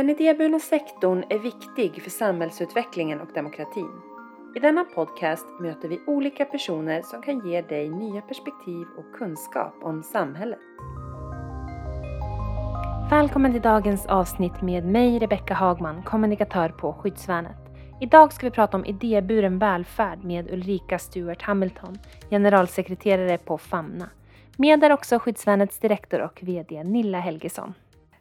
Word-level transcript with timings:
Den 0.00 0.10
idéburna 0.10 0.58
sektorn 0.58 1.24
är 1.28 1.38
viktig 1.38 2.02
för 2.02 2.10
samhällsutvecklingen 2.10 3.20
och 3.20 3.28
demokratin. 3.34 3.90
I 4.56 4.58
denna 4.58 4.84
podcast 4.84 5.46
möter 5.60 5.88
vi 5.88 6.00
olika 6.06 6.44
personer 6.44 7.02
som 7.02 7.22
kan 7.22 7.48
ge 7.48 7.62
dig 7.62 7.88
nya 7.88 8.20
perspektiv 8.20 8.86
och 8.98 9.18
kunskap 9.18 9.74
om 9.82 10.02
samhället. 10.02 10.58
Välkommen 13.10 13.52
till 13.52 13.62
dagens 13.62 14.06
avsnitt 14.06 14.62
med 14.62 14.84
mig 14.84 15.18
Rebecka 15.18 15.54
Hagman, 15.54 16.02
kommunikatör 16.02 16.68
på 16.68 16.92
Skyddsvärnet. 16.92 17.58
Idag 18.00 18.32
ska 18.32 18.46
vi 18.46 18.50
prata 18.50 18.76
om 18.76 18.84
idéburen 18.84 19.58
välfärd 19.58 20.24
med 20.24 20.50
Ulrika 20.50 20.98
Stewart 20.98 21.42
Hamilton, 21.42 21.98
generalsekreterare 22.30 23.38
på 23.38 23.58
Famna. 23.58 24.08
Med 24.56 24.84
är 24.84 24.92
också 24.92 25.18
Skyddsvärnets 25.18 25.78
direktor 25.78 26.20
och 26.20 26.38
VD 26.42 26.84
Nilla 26.84 27.20
Helgesson. 27.20 27.74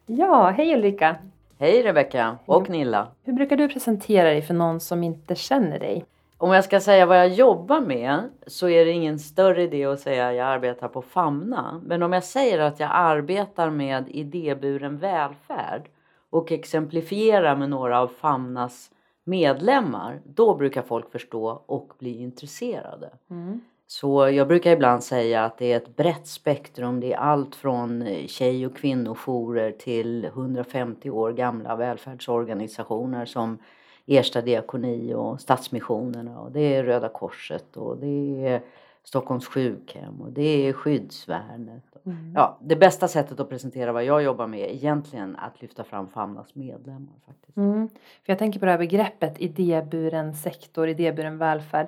Ja, 0.05 0.49
hej 0.49 0.75
Ulrika! 0.75 1.16
Hej 1.62 1.84
Rebecka 1.84 2.38
och 2.45 2.70
Nilla! 2.70 3.08
Hur 3.23 3.34
brukar 3.34 3.58
du 3.58 3.70
presentera 3.70 4.30
dig 4.30 4.41
för 4.41 4.54
någon 4.54 4.80
som 4.80 5.04
inte 5.04 5.36
känner 5.36 5.80
dig? 5.80 6.05
Om 6.38 6.52
jag 6.52 6.63
ska 6.63 6.80
säga 6.80 7.05
vad 7.05 7.18
jag 7.18 7.30
jobbar 7.30 7.82
med 7.82 8.30
så 8.48 8.70
är 8.70 8.85
det 8.85 8.91
ingen 8.91 9.20
större 9.20 9.63
idé 9.63 9.85
att 9.85 9.99
säga 9.99 10.27
att 10.27 10.35
jag 10.35 10.48
arbetar 10.48 10.88
på 10.88 11.02
Famna. 11.02 11.82
Men 11.85 12.04
om 12.04 12.13
jag 12.13 12.23
säger 12.23 12.59
att 12.59 12.80
jag 12.80 12.90
arbetar 12.94 13.70
med 13.70 14.09
idéburen 14.09 14.98
välfärd 14.98 15.90
och 16.30 16.52
exemplifierar 16.52 17.55
med 17.55 17.70
några 17.70 17.99
av 17.99 18.07
Famnas 18.07 18.91
medlemmar, 19.23 20.21
då 20.26 20.55
brukar 20.55 20.82
folk 20.82 21.12
förstå 21.12 21.63
och 21.66 21.94
bli 21.99 22.21
intresserade. 22.21 23.10
Mm. 23.29 23.62
Så 23.91 24.29
jag 24.29 24.48
brukar 24.48 24.71
ibland 24.71 25.04
säga 25.04 25.45
att 25.45 25.57
det 25.57 25.73
är 25.73 25.77
ett 25.77 25.95
brett 25.95 26.27
spektrum. 26.27 26.99
Det 26.99 27.13
är 27.13 27.18
allt 27.18 27.55
från 27.55 28.05
tjej 28.27 28.65
och 28.65 28.77
kvinnojourer 28.77 29.71
till 29.71 30.26
150 30.26 31.09
år 31.09 31.32
gamla 31.32 31.76
välfärdsorganisationer 31.76 33.26
som 33.26 33.57
Ersta 34.05 34.41
diakoni 34.41 35.13
och 35.13 35.41
Stadsmissionerna 35.41 36.40
och 36.40 36.51
det 36.51 36.76
är 36.76 36.84
Röda 36.84 37.10
Korset 37.10 37.77
och 37.77 37.98
det 37.98 38.48
är 38.48 38.62
Stockholms 39.04 39.48
sjukhem 39.48 40.21
och 40.21 40.32
det 40.32 40.67
är 40.67 40.73
Skyddsvärnet. 40.73 41.84
Mm. 42.05 42.34
Ja, 42.35 42.57
det 42.62 42.76
bästa 42.76 43.07
sättet 43.07 43.40
att 43.40 43.49
presentera 43.49 43.91
vad 43.91 44.04
jag 44.04 44.23
jobbar 44.23 44.48
med 44.48 44.60
är 44.60 44.73
egentligen 44.73 45.35
att 45.35 45.62
lyfta 45.62 45.84
fram 45.84 46.07
Famnas 46.07 46.55
medlemmar. 46.55 47.13
Faktiskt. 47.26 47.57
Mm. 47.57 47.90
För 48.26 48.32
jag 48.32 48.40
tänker 48.40 48.60
på 48.60 48.65
det 48.65 48.71
här 48.71 48.79
begreppet 48.79 49.40
idéburen 49.40 50.35
sektor, 50.35 50.87
idéburen 50.87 51.37
välfärd. 51.37 51.87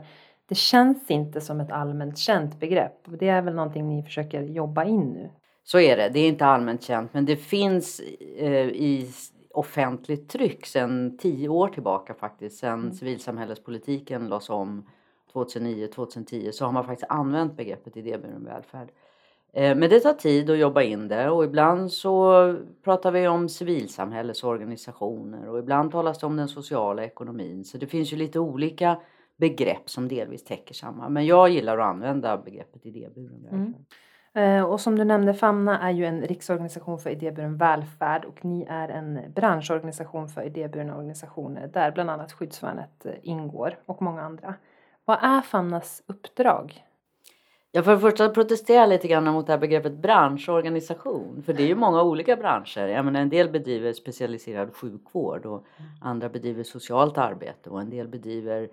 Det 0.52 0.56
känns 0.56 1.12
inte 1.12 1.42
som 1.42 1.60
ett 1.60 1.72
allmänt 1.72 2.18
känt 2.18 2.60
begrepp. 2.60 3.06
Det 3.20 3.28
är 3.28 3.42
väl 3.42 3.56
någonting 3.56 3.88
ni 3.88 4.04
försöker 4.04 4.42
jobba 4.42 4.84
in 4.84 5.14
nu? 5.14 5.30
Så 5.64 5.80
är 5.80 5.98
det. 5.98 6.10
Det 6.10 6.20
är 6.20 6.28
inte 6.28 6.46
allmänt 6.46 6.84
känt 6.84 7.14
men 7.14 7.26
det 7.26 7.36
finns 7.36 8.02
eh, 8.38 8.68
i 8.68 9.10
offentligt 9.54 10.30
tryck 10.30 10.66
sedan 10.66 11.18
tio 11.18 11.50
år 11.50 11.68
tillbaka 11.68 12.14
faktiskt. 12.14 12.60
Sedan 12.60 12.80
mm. 12.80 12.94
civilsamhällespolitiken 12.94 14.28
lades 14.28 14.50
om 14.50 14.90
2009-2010 15.34 16.52
så 16.52 16.66
har 16.66 16.72
man 16.72 16.86
faktiskt 16.86 17.12
använt 17.12 17.58
begreppet 17.58 17.98
idéburen 17.98 18.46
välfärd. 18.46 18.90
Eh, 19.54 19.76
men 19.76 19.90
det 19.90 20.00
tar 20.00 20.14
tid 20.14 20.50
att 20.50 20.58
jobba 20.58 20.82
in 20.82 21.08
det 21.08 21.30
och 21.30 21.44
ibland 21.44 21.92
så 21.92 22.56
pratar 22.84 23.12
vi 23.12 23.28
om 23.28 23.50
civilsamhällesorganisationer 23.50 25.50
och 25.50 25.60
ibland 25.60 25.92
talas 25.92 26.20
det 26.20 26.26
om 26.26 26.36
den 26.36 26.48
sociala 26.48 27.04
ekonomin. 27.04 27.66
Så 27.66 27.78
det 27.78 27.88
finns 27.88 28.14
ju 28.14 28.18
lite 28.18 28.40
olika 28.40 28.98
begrepp 29.42 29.90
som 29.90 30.08
delvis 30.08 30.44
täcker 30.44 30.74
samma. 30.74 31.10
Men 31.10 31.26
jag 31.26 31.50
gillar 31.50 31.78
att 31.78 31.86
använda 31.86 32.38
begreppet 32.38 32.86
idéburen 32.86 33.42
välfärd. 33.44 33.86
Mm. 34.34 34.66
Och 34.66 34.80
som 34.80 34.98
du 34.98 35.04
nämnde, 35.04 35.34
Famna 35.34 35.80
är 35.80 35.92
ju 35.92 36.06
en 36.06 36.22
riksorganisation 36.22 37.00
för 37.00 37.10
idéburen 37.10 37.58
välfärd 37.58 38.26
och 38.26 38.46
ni 38.46 38.66
är 38.70 38.90
en 38.90 39.20
branschorganisation 39.36 40.28
för 40.28 40.44
idéburna 40.44 40.98
organisationer 40.98 41.68
där 41.68 41.92
bland 41.92 42.10
annat 42.10 42.32
Skyddsvärnet 42.32 43.06
eh, 43.06 43.14
ingår 43.22 43.80
och 43.86 44.02
många 44.02 44.22
andra. 44.22 44.54
Vad 45.06 45.18
är 45.22 45.42
Famnas 45.42 46.04
uppdrag? 46.08 46.86
Jag 47.72 47.86
för 47.86 47.92
det 47.92 48.00
första 48.00 48.30
protestera 48.30 48.86
lite 48.86 49.08
grann 49.08 49.34
mot 49.34 49.48
det 49.48 49.54
här 49.54 49.60
begreppet 49.60 49.94
branschorganisation. 49.94 51.44
För 51.46 51.54
det 51.54 51.64
är 51.64 51.68
ju 51.68 51.76
många 51.76 52.04
olika 52.04 52.36
branscher. 52.36 52.88
Jag 52.88 53.06
menar, 53.06 53.20
en 53.20 53.30
del 53.30 53.50
bedriver 53.50 53.94
specialiserad 53.94 54.76
sjukvård 54.76 55.46
och 55.46 55.66
mm. 55.78 55.92
andra 56.02 56.30
bedriver 56.30 56.64
socialt 56.64 57.18
arbete 57.18 57.70
och 57.70 57.82
en 57.82 57.90
del 57.90 58.08
bedriver 58.08 58.70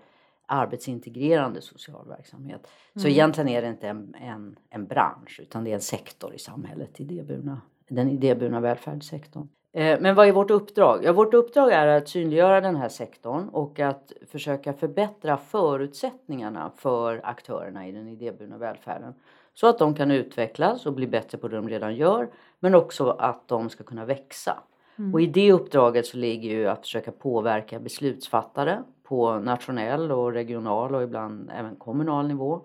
arbetsintegrerande 0.48 1.60
social 1.60 2.08
verksamhet. 2.08 2.60
Mm. 2.94 3.02
Så 3.02 3.08
egentligen 3.08 3.48
är 3.48 3.62
det 3.62 3.68
inte 3.68 3.88
en, 3.88 4.14
en, 4.14 4.56
en 4.70 4.86
bransch 4.86 5.40
utan 5.42 5.64
det 5.64 5.70
är 5.70 5.74
en 5.74 5.80
sektor 5.80 6.34
i 6.34 6.38
samhället, 6.38 7.00
idéburna, 7.00 7.60
den 7.88 8.10
idéburna 8.10 8.60
välfärdssektorn. 8.60 9.48
Eh, 9.72 10.00
men 10.00 10.14
vad 10.14 10.28
är 10.28 10.32
vårt 10.32 10.50
uppdrag? 10.50 11.04
Ja, 11.04 11.12
vårt 11.12 11.34
uppdrag 11.34 11.72
är 11.72 11.86
att 11.86 12.08
synliggöra 12.08 12.60
den 12.60 12.76
här 12.76 12.88
sektorn 12.88 13.48
och 13.48 13.80
att 13.80 14.12
försöka 14.26 14.72
förbättra 14.72 15.36
förutsättningarna 15.36 16.72
för 16.76 17.20
aktörerna 17.24 17.88
i 17.88 17.92
den 17.92 18.08
idéburna 18.08 18.58
välfärden. 18.58 19.14
Så 19.54 19.66
att 19.66 19.78
de 19.78 19.94
kan 19.94 20.10
utvecklas 20.10 20.86
och 20.86 20.92
bli 20.92 21.06
bättre 21.06 21.38
på 21.38 21.48
det 21.48 21.56
de 21.56 21.68
redan 21.68 21.96
gör 21.96 22.30
men 22.60 22.74
också 22.74 23.10
att 23.10 23.48
de 23.48 23.70
ska 23.70 23.84
kunna 23.84 24.04
växa. 24.04 24.62
Mm. 24.98 25.14
Och 25.14 25.20
i 25.20 25.26
det 25.26 25.52
uppdraget 25.52 26.06
så 26.06 26.16
ligger 26.16 26.50
ju 26.50 26.68
att 26.68 26.80
försöka 26.80 27.12
påverka 27.12 27.80
beslutsfattare 27.80 28.82
på 29.08 29.38
nationell 29.38 30.12
och 30.12 30.32
regional 30.32 30.94
och 30.94 31.02
ibland 31.02 31.50
även 31.58 31.76
kommunal 31.76 32.28
nivå. 32.28 32.60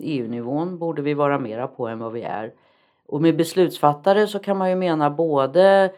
EU-nivån 0.00 0.68
ehm, 0.68 0.74
e 0.74 0.78
borde 0.78 1.02
vi 1.02 1.14
vara 1.14 1.38
mera 1.38 1.66
på 1.66 1.88
än 1.88 1.98
vad 1.98 2.12
vi 2.12 2.22
är. 2.22 2.52
Och 3.06 3.22
med 3.22 3.36
beslutsfattare 3.36 4.26
så 4.26 4.38
kan 4.38 4.56
man 4.56 4.70
ju 4.70 4.76
mena 4.76 5.10
både 5.10 5.92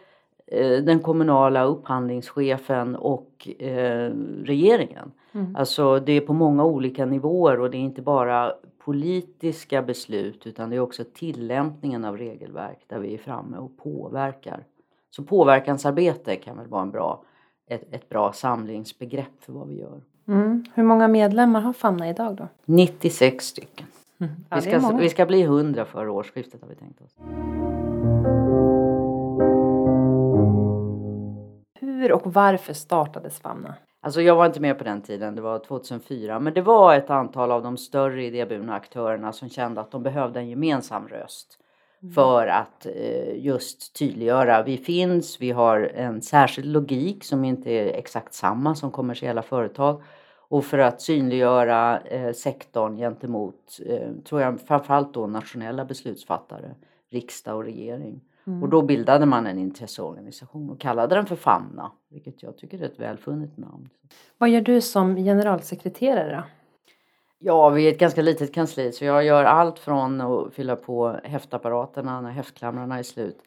eh, 0.47 0.83
den 0.83 0.99
kommunala 0.99 1.63
upphandlingschefen 1.63 2.95
och 2.95 3.47
eh, 3.59 4.11
regeringen. 4.43 5.11
Mm. 5.31 5.55
Alltså 5.55 5.99
det 5.99 6.11
är 6.11 6.21
på 6.21 6.33
många 6.33 6.65
olika 6.65 7.05
nivåer 7.05 7.59
och 7.59 7.71
det 7.71 7.77
är 7.77 7.81
inte 7.81 8.01
bara 8.01 8.53
politiska 8.85 9.81
beslut 9.81 10.47
utan 10.47 10.69
det 10.69 10.75
är 10.75 10.79
också 10.79 11.03
tillämpningen 11.13 12.05
av 12.05 12.17
regelverk 12.17 12.79
där 12.87 12.99
vi 12.99 13.13
är 13.13 13.17
framme 13.17 13.57
och 13.57 13.77
påverkar. 13.77 14.63
Så 15.09 15.23
påverkansarbete 15.23 16.35
kan 16.35 16.57
väl 16.57 16.67
vara 16.67 16.81
en 16.81 16.91
bra 16.91 17.23
ett, 17.67 17.93
ett 17.93 18.09
bra 18.09 18.33
samlingsbegrepp 18.33 19.31
för 19.39 19.53
vad 19.53 19.67
vi 19.67 19.79
gör. 19.79 20.01
Mm. 20.27 20.65
Hur 20.73 20.83
många 20.83 21.07
medlemmar 21.07 21.61
har 21.61 21.73
Famna 21.73 22.09
idag 22.09 22.35
då? 22.35 22.47
96 22.65 23.45
stycken. 23.45 23.87
Mm. 24.19 24.33
Ja, 24.49 24.55
vi, 24.55 24.61
ska, 24.61 24.97
vi 24.97 25.09
ska 25.09 25.25
bli 25.25 25.41
100 25.41 25.85
före 25.85 26.09
årsskiftet 26.09 26.61
har 26.61 26.69
vi 26.69 26.75
tänkt 26.75 27.01
oss. 27.01 27.17
Hur 31.79 32.11
och 32.11 32.33
varför 32.33 32.73
startades 32.73 33.39
Famna? 33.39 33.75
Alltså 34.01 34.21
jag 34.21 34.35
var 34.35 34.45
inte 34.45 34.59
med 34.59 34.77
på 34.77 34.83
den 34.83 35.01
tiden, 35.01 35.35
det 35.35 35.41
var 35.41 35.59
2004. 35.59 36.39
Men 36.39 36.53
det 36.53 36.61
var 36.61 36.95
ett 36.95 37.09
antal 37.09 37.51
av 37.51 37.63
de 37.63 37.77
större 37.77 38.23
idéburna 38.23 38.75
aktörerna 38.75 39.33
som 39.33 39.49
kände 39.49 39.81
att 39.81 39.91
de 39.91 40.03
behövde 40.03 40.39
en 40.39 40.49
gemensam 40.49 41.07
röst. 41.07 41.59
Mm. 42.03 42.13
För 42.13 42.47
att 42.47 42.85
eh, 42.85 43.45
just 43.45 43.95
tydliggöra, 43.95 44.63
vi 44.63 44.77
finns, 44.77 45.41
vi 45.41 45.51
har 45.51 45.79
en 45.79 46.21
särskild 46.21 46.67
logik 46.67 47.23
som 47.23 47.45
inte 47.45 47.71
är 47.71 47.93
exakt 47.93 48.33
samma 48.33 48.75
som 48.75 48.91
kommersiella 48.91 49.41
företag. 49.41 50.01
Och 50.47 50.65
för 50.65 50.77
att 50.77 51.01
synliggöra 51.01 51.99
eh, 51.99 52.33
sektorn 52.33 52.97
gentemot, 52.97 53.79
eh, 53.85 54.11
tror 54.23 54.41
jag 54.41 54.61
framförallt 54.61 55.13
då 55.13 55.27
nationella 55.27 55.85
beslutsfattare, 55.85 56.75
riksdag 57.09 57.55
och 57.55 57.63
regering. 57.63 58.21
Mm. 58.47 58.63
Och 58.63 58.69
då 58.69 58.81
bildade 58.81 59.25
man 59.25 59.47
en 59.47 59.59
intresseorganisation 59.59 60.69
och 60.69 60.79
kallade 60.79 61.15
den 61.15 61.25
för 61.25 61.35
Famna, 61.35 61.91
vilket 62.09 62.43
jag 62.43 62.57
tycker 62.57 62.81
är 62.81 62.85
ett 62.85 62.99
välfunnet 62.99 63.57
namn. 63.57 63.89
Vad 64.37 64.49
gör 64.49 64.61
du 64.61 64.81
som 64.81 65.15
generalsekreterare? 65.15 66.43
Ja, 67.45 67.69
vi 67.69 67.87
är 67.87 67.91
ett 67.91 67.99
ganska 67.99 68.21
litet 68.21 68.53
kansli 68.53 68.91
så 68.91 69.05
jag 69.05 69.25
gör 69.25 69.43
allt 69.43 69.79
från 69.79 70.21
att 70.21 70.53
fylla 70.53 70.75
på 70.75 71.19
häftapparaterna 71.23 72.21
när 72.21 72.31
häftklamrarna 72.31 72.99
är 72.99 73.03
slut 73.03 73.37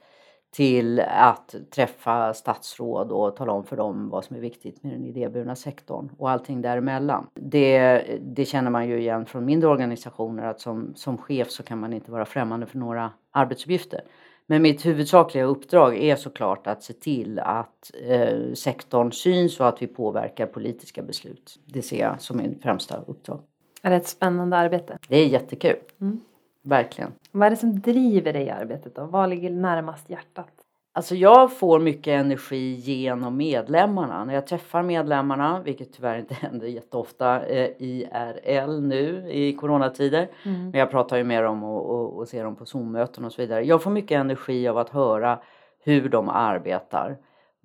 till 0.51 1.01
att 1.01 1.55
träffa 1.75 2.35
statsråd 2.35 3.13
och 3.13 3.37
tala 3.37 3.53
om 3.53 3.65
för 3.65 3.77
dem 3.77 4.09
vad 4.09 4.25
som 4.25 4.37
är 4.37 4.41
viktigt 4.41 4.83
med 4.83 4.93
den 4.93 5.05
idéburna 5.05 5.57
sektorn 5.57 6.11
och 6.19 6.31
allting 6.31 6.63
däremellan. 6.63 7.27
Det, 7.35 8.03
det 8.21 8.45
känner 8.45 8.71
man 8.71 8.89
ju 8.89 9.01
igen 9.01 9.27
från 9.27 9.45
mindre 9.45 9.71
organisationer 9.71 10.47
att 10.47 10.61
som, 10.61 10.93
som 10.97 11.19
chef 11.19 11.51
så 11.51 11.63
kan 11.63 11.81
man 11.81 11.93
inte 11.93 12.11
vara 12.11 12.25
främmande 12.25 12.67
för 12.67 12.79
några 12.79 13.13
arbetsuppgifter. 13.31 14.01
Men 14.47 14.63
mitt 14.63 14.87
huvudsakliga 14.87 15.45
uppdrag 15.45 15.97
är 15.97 16.17
såklart 16.17 16.67
att 16.67 16.83
se 16.83 16.93
till 16.93 17.39
att 17.39 17.91
eh, 18.09 18.53
sektorn 18.55 19.13
syns 19.13 19.61
och 19.61 19.69
att 19.69 19.83
vi 19.83 19.87
påverkar 19.87 20.47
politiska 20.47 21.03
beslut. 21.03 21.59
Det 21.67 21.83
ser 21.83 22.01
jag 22.01 22.21
som 22.21 22.37
min 22.37 22.59
främsta 22.63 22.97
uppdrag. 23.07 23.41
Är 23.87 23.91
det 23.91 23.97
ett 23.97 24.06
spännande 24.06 24.56
arbete? 24.56 24.99
Det 25.09 25.17
är 25.17 25.27
jättekul. 25.27 25.77
Mm. 26.00 26.21
Verkligen. 26.62 27.12
Vad 27.33 27.47
är 27.47 27.50
det 27.50 27.56
som 27.56 27.81
driver 27.81 28.33
dig 28.33 28.43
i 28.43 28.50
arbetet 28.50 28.94
då? 28.94 29.05
Vad 29.05 29.31
ligger 29.31 29.50
närmast 29.50 30.11
hjärtat? 30.11 30.49
Alltså 30.93 31.15
jag 31.15 31.59
får 31.59 31.81
mycket 31.81 32.21
energi 32.21 32.75
genom 32.75 33.37
medlemmarna. 33.37 34.25
När 34.25 34.35
jag 34.35 34.47
träffar 34.47 34.83
medlemmarna, 34.83 35.62
vilket 35.62 35.93
tyvärr 35.93 36.19
inte 36.19 36.35
händer 36.41 36.67
jätteofta 36.67 37.47
eh, 37.47 37.71
IRL 37.79 38.81
nu 38.81 39.31
i 39.33 39.53
coronatider. 39.53 40.29
Mm. 40.44 40.71
Men 40.71 40.81
jag 40.81 40.91
pratar 40.91 41.17
ju 41.17 41.25
med 41.25 41.43
dem 41.43 41.65
och, 41.65 41.91
och, 41.91 42.19
och 42.19 42.29
ser 42.29 42.44
dem 42.44 42.56
på 42.56 42.65
Zoom-möten 42.65 43.25
och 43.25 43.33
så 43.33 43.43
vidare. 43.43 43.65
Jag 43.65 43.83
får 43.83 43.91
mycket 43.91 44.21
energi 44.21 44.69
av 44.69 44.79
att 44.79 44.88
höra 44.88 45.38
hur 45.85 46.09
de 46.09 46.29
arbetar 46.29 47.17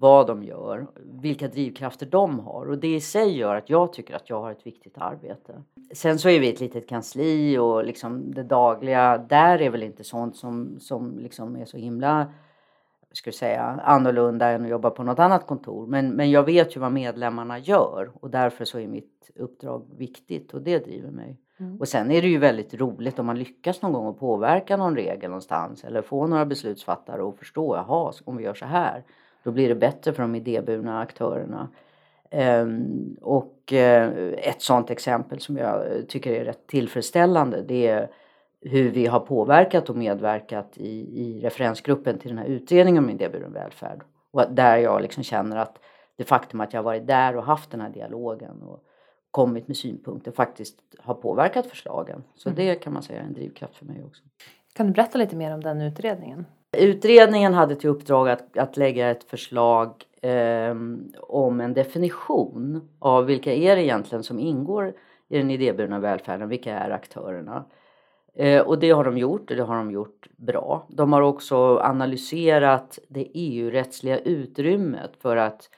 vad 0.02 0.28
de 0.28 0.44
gör, 0.44 0.88
vilka 1.22 1.48
drivkrafter 1.48 2.06
de 2.06 2.40
har 2.40 2.70
och 2.70 2.78
det 2.78 2.96
i 2.96 3.02
sig 3.02 3.38
gör 3.38 3.56
att 3.56 3.70
jag 3.70 3.94
tycker 3.94 4.16
att 4.16 4.30
jag 4.30 4.42
har 4.42 4.52
ett 4.52 4.68
viktigt 4.68 4.98
arbete. 4.98 5.64
Sen 5.94 6.20
så 6.20 6.30
är 6.30 6.40
vi 6.40 6.50
ett 6.50 6.60
litet 6.60 6.90
kansli 6.90 7.58
och 7.58 7.86
liksom 7.86 8.34
det 8.34 8.44
dagliga, 8.44 9.18
där 9.18 9.62
är 9.62 9.70
väl 9.70 9.84
inte 9.84 10.04
sånt 10.04 10.36
som, 10.36 10.80
som 10.80 11.20
liksom 11.20 11.56
är 11.56 11.66
så 11.66 11.78
himla 11.78 12.28
ska 13.14 13.32
säga, 13.32 13.64
annorlunda 13.84 14.50
än 14.50 14.64
att 14.64 14.70
jobba 14.70 14.90
på 14.90 15.04
något 15.04 15.20
annat 15.20 15.48
kontor. 15.48 15.88
Men, 15.88 16.10
men 16.10 16.32
jag 16.32 16.44
vet 16.44 16.76
ju 16.76 16.80
vad 16.80 16.92
medlemmarna 16.92 17.60
gör 17.60 18.12
och 18.22 18.30
därför 18.30 18.66
så 18.66 18.80
är 18.80 18.88
mitt 18.88 19.32
uppdrag 19.36 19.86
viktigt 19.98 20.54
och 20.54 20.62
det 20.62 20.80
driver 20.80 21.12
mig. 21.12 21.38
Mm. 21.60 21.80
Och 21.80 21.88
sen 21.88 22.12
är 22.12 22.22
det 22.22 22.28
ju 22.28 22.38
väldigt 22.38 22.74
roligt 22.74 23.20
om 23.20 23.26
man 23.26 23.40
lyckas 23.40 23.82
någon 23.82 23.94
gång 23.94 24.08
att 24.08 24.20
påverka 24.20 24.78
någon 24.78 24.96
regel 24.96 25.30
någonstans 25.30 25.84
eller 25.84 26.02
få 26.02 26.28
några 26.28 26.46
beslutsfattare 26.46 27.30
att 27.30 27.38
förstå, 27.38 27.76
jaha, 27.76 28.14
om 28.26 28.38
vi 28.38 28.44
gör 28.44 28.54
så 28.54 28.66
här, 28.66 29.04
då 29.44 29.52
blir 29.52 29.70
det 29.70 29.76
bättre 29.76 30.14
för 30.14 30.22
de 30.22 30.36
idéburna 30.36 31.00
aktörerna. 31.00 31.70
Um, 32.32 33.18
och 33.22 33.74
uh, 33.74 34.34
ett 34.38 34.62
sådant 34.62 34.90
exempel 34.90 35.40
som 35.40 35.58
jag 35.58 35.84
tycker 36.08 36.32
är 36.32 36.46
rätt 36.46 36.68
tillfredsställande 36.68 37.62
det 37.62 37.88
är 37.88 38.10
hur 38.62 38.92
vi 38.92 39.06
har 39.06 39.20
påverkat 39.20 39.90
och 39.90 39.96
medverkat 39.96 40.78
i, 40.78 41.22
i 41.22 41.42
referensgruppen 41.44 42.20
till 42.20 42.30
den 42.30 42.38
här 42.38 42.46
utredningen 42.46 43.04
om 43.04 43.10
idéburen 43.10 43.54
välfärd. 43.54 44.02
Och 44.32 44.52
där 44.52 44.78
jag 44.78 45.02
liksom 45.02 45.24
känner 45.24 45.58
att 45.58 45.80
det 46.16 46.24
faktum 46.24 46.62
att 46.62 46.74
jag 46.74 46.84
varit 46.84 47.08
där 47.08 47.36
och 47.36 47.44
haft 47.44 47.72
den 47.72 47.82
här 47.82 47.90
dialogen 47.90 48.62
och 48.62 48.84
kommit 49.32 49.68
med 49.68 49.78
synpunkter 49.78 50.32
faktiskt 50.32 50.80
har 51.00 51.14
påverkat 51.14 51.66
förslagen. 51.66 52.24
Så 52.36 52.50
mm. 52.50 52.56
det 52.56 52.76
kan 52.76 52.94
man 52.94 53.04
säga 53.04 53.20
är 53.20 53.24
en 53.24 53.34
drivkraft 53.34 53.76
för 53.76 53.86
mig 53.86 54.04
också. 54.04 54.24
Kan 54.74 54.88
du 54.88 54.94
berätta 54.94 55.18
lite 55.18 55.36
mer 55.36 55.54
om 55.54 55.62
den 55.62 55.82
utredningen? 55.82 56.46
Utredningen 56.78 57.54
hade 57.54 57.76
till 57.76 57.90
uppdrag 57.90 58.30
att, 58.30 58.58
att 58.58 58.78
lägga 58.78 59.10
ett 59.10 59.24
förslag 59.24 60.04
eh, 60.22 60.76
om 61.20 61.62
en 61.62 61.74
definition 61.74 62.90
av 63.00 63.26
vilka 63.26 63.54
är 63.54 63.76
det 63.76 63.84
egentligen 63.84 64.24
som 64.24 64.40
ingår 64.40 64.94
i 65.30 65.38
den 65.38 65.52
idéburna 65.52 66.00
välfärden, 66.00 66.50
vilka 66.50 66.74
är 66.74 66.90
aktörerna? 66.90 67.66
Eh, 68.36 68.62
och 68.62 68.80
det 68.80 68.92
har 68.92 69.04
de 69.04 69.18
gjort 69.18 69.52
och 69.52 69.58
det 69.58 69.64
har 69.64 69.76
de 69.76 69.92
gjort 69.92 70.28
bra. 70.38 70.88
De 70.90 71.14
har 71.14 71.22
också 71.22 71.80
analyserat 71.80 73.00
det 73.08 73.28
EU-rättsliga 73.34 74.20
utrymmet 74.20 75.12
för 75.20 75.38
att 75.38 75.70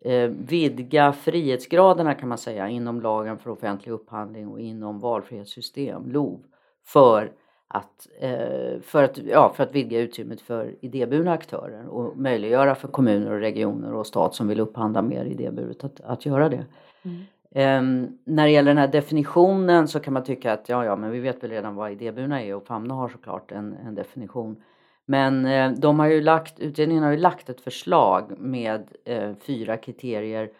eh, 0.00 0.30
vidga 0.48 1.12
frihetsgraderna 1.12 2.14
kan 2.14 2.28
man 2.28 2.38
säga 2.38 2.68
inom 2.68 3.00
lagen 3.00 3.38
för 3.38 3.50
offentlig 3.50 3.92
upphandling 3.92 4.48
och 4.48 4.60
inom 4.60 5.00
valfrihetssystem, 5.00 6.12
LOV, 6.12 6.40
för 6.86 7.32
att, 7.72 8.08
eh, 8.20 8.80
för 8.82 9.02
att, 9.02 9.18
ja, 9.18 9.52
för 9.56 9.62
att 9.62 9.74
vidga 9.74 10.00
utrymmet 10.00 10.40
för 10.40 10.74
idéburna 10.80 11.32
aktörer 11.32 11.88
och 11.88 12.16
möjliggöra 12.16 12.74
för 12.74 12.88
kommuner 12.88 13.32
och 13.32 13.40
regioner 13.40 13.94
och 13.94 14.06
stat 14.06 14.34
som 14.34 14.48
vill 14.48 14.60
upphandla 14.60 15.02
mer 15.02 15.24
idéburet 15.24 15.84
att, 15.84 16.00
att 16.00 16.26
göra 16.26 16.48
det. 16.48 16.64
Mm. 17.02 17.24
Um, 17.52 18.18
när 18.24 18.44
det 18.44 18.50
gäller 18.50 18.70
den 18.70 18.78
här 18.78 18.88
definitionen 18.88 19.88
så 19.88 20.00
kan 20.00 20.12
man 20.12 20.24
tycka 20.24 20.52
att 20.52 20.68
ja, 20.68 20.84
ja, 20.84 20.96
men 20.96 21.10
vi 21.10 21.20
vet 21.20 21.42
väl 21.42 21.50
redan 21.50 21.74
vad 21.74 21.92
idéburna 21.92 22.42
är 22.42 22.54
och 22.54 22.66
Famna 22.66 22.94
har 22.94 23.08
såklart 23.08 23.52
en, 23.52 23.76
en 23.86 23.94
definition. 23.94 24.62
Men 25.06 25.46
eh, 25.46 25.72
de 25.72 25.98
har 25.98 26.06
ju 26.06 26.20
lagt, 26.20 26.60
utredningen 26.60 27.04
har 27.04 27.10
ju 27.10 27.18
lagt 27.18 27.48
ett 27.48 27.60
förslag 27.60 28.32
med 28.38 28.88
eh, 29.04 29.32
fyra 29.46 29.76
kriterier 29.76 30.50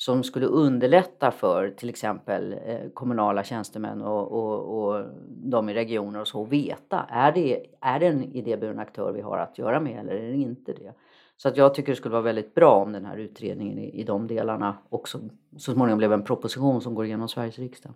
som 0.00 0.22
skulle 0.24 0.46
underlätta 0.46 1.30
för 1.30 1.70
till 1.70 1.88
exempel 1.88 2.52
eh, 2.64 2.90
kommunala 2.94 3.44
tjänstemän 3.44 4.02
och, 4.02 4.32
och, 4.32 4.78
och 4.78 5.04
de 5.28 5.68
i 5.68 5.74
regioner 5.74 6.20
och 6.20 6.28
så 6.28 6.42
att 6.42 6.48
veta, 6.48 7.06
är 7.08 7.32
det, 7.32 7.66
är 7.80 8.00
det 8.00 8.06
en 8.06 8.22
idéburen 8.22 8.78
aktör 8.78 9.12
vi 9.12 9.20
har 9.20 9.38
att 9.38 9.58
göra 9.58 9.80
med 9.80 9.98
eller 10.00 10.14
är 10.14 10.30
det 10.30 10.36
inte 10.36 10.72
det? 10.72 10.92
Så 11.36 11.48
att 11.48 11.56
jag 11.56 11.74
tycker 11.74 11.92
det 11.92 11.96
skulle 11.96 12.12
vara 12.12 12.22
väldigt 12.22 12.54
bra 12.54 12.74
om 12.74 12.92
den 12.92 13.04
här 13.04 13.16
utredningen 13.16 13.78
i, 13.78 14.00
i 14.00 14.04
de 14.04 14.26
delarna 14.26 14.78
också 14.88 15.20
så 15.56 15.72
småningom 15.72 15.98
blev 15.98 16.12
en 16.12 16.24
proposition 16.24 16.80
som 16.80 16.94
går 16.94 17.04
igenom 17.04 17.28
Sveriges 17.28 17.58
riksdag. 17.58 17.92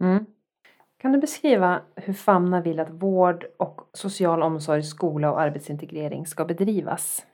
Mm. 0.00 0.26
Kan 0.96 1.12
du 1.12 1.18
beskriva 1.18 1.80
hur 1.96 2.12
Famna 2.12 2.60
vill 2.60 2.80
att 2.80 2.90
vård 2.90 3.46
och 3.56 3.80
social 3.92 4.42
omsorg, 4.42 4.82
skola 4.82 5.32
och 5.32 5.40
arbetsintegrering 5.40 6.26
ska 6.26 6.44
bedrivas? 6.44 7.26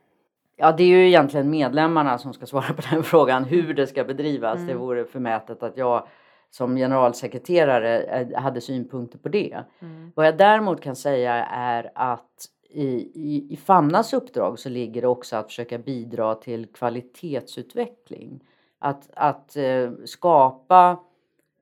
Ja, 0.60 0.72
det 0.72 0.82
är 0.82 0.88
ju 0.88 1.08
egentligen 1.08 1.50
medlemmarna 1.50 2.18
som 2.18 2.34
ska 2.34 2.46
svara 2.46 2.72
på 2.72 2.82
den 2.90 3.02
frågan, 3.02 3.44
hur 3.44 3.74
det 3.74 3.86
ska 3.86 4.04
bedrivas. 4.04 4.56
Mm. 4.56 4.66
Det 4.66 4.74
vore 4.74 5.04
förmätet 5.04 5.62
att 5.62 5.76
jag 5.76 6.06
som 6.50 6.76
generalsekreterare 6.76 8.00
eh, 8.00 8.40
hade 8.40 8.60
synpunkter 8.60 9.18
på 9.18 9.28
det. 9.28 9.64
Mm. 9.80 10.12
Vad 10.14 10.26
jag 10.26 10.36
däremot 10.36 10.80
kan 10.80 10.96
säga 10.96 11.44
är 11.44 11.90
att 11.94 12.48
i, 12.70 12.86
i, 13.14 13.46
i 13.50 13.56
Famnas 13.56 14.12
uppdrag 14.12 14.58
så 14.58 14.68
ligger 14.68 15.00
det 15.00 15.08
också 15.08 15.36
att 15.36 15.46
försöka 15.46 15.78
bidra 15.78 16.34
till 16.34 16.66
kvalitetsutveckling. 16.66 18.40
Att, 18.78 19.10
att 19.14 19.56
eh, 19.56 19.90
skapa 20.04 20.98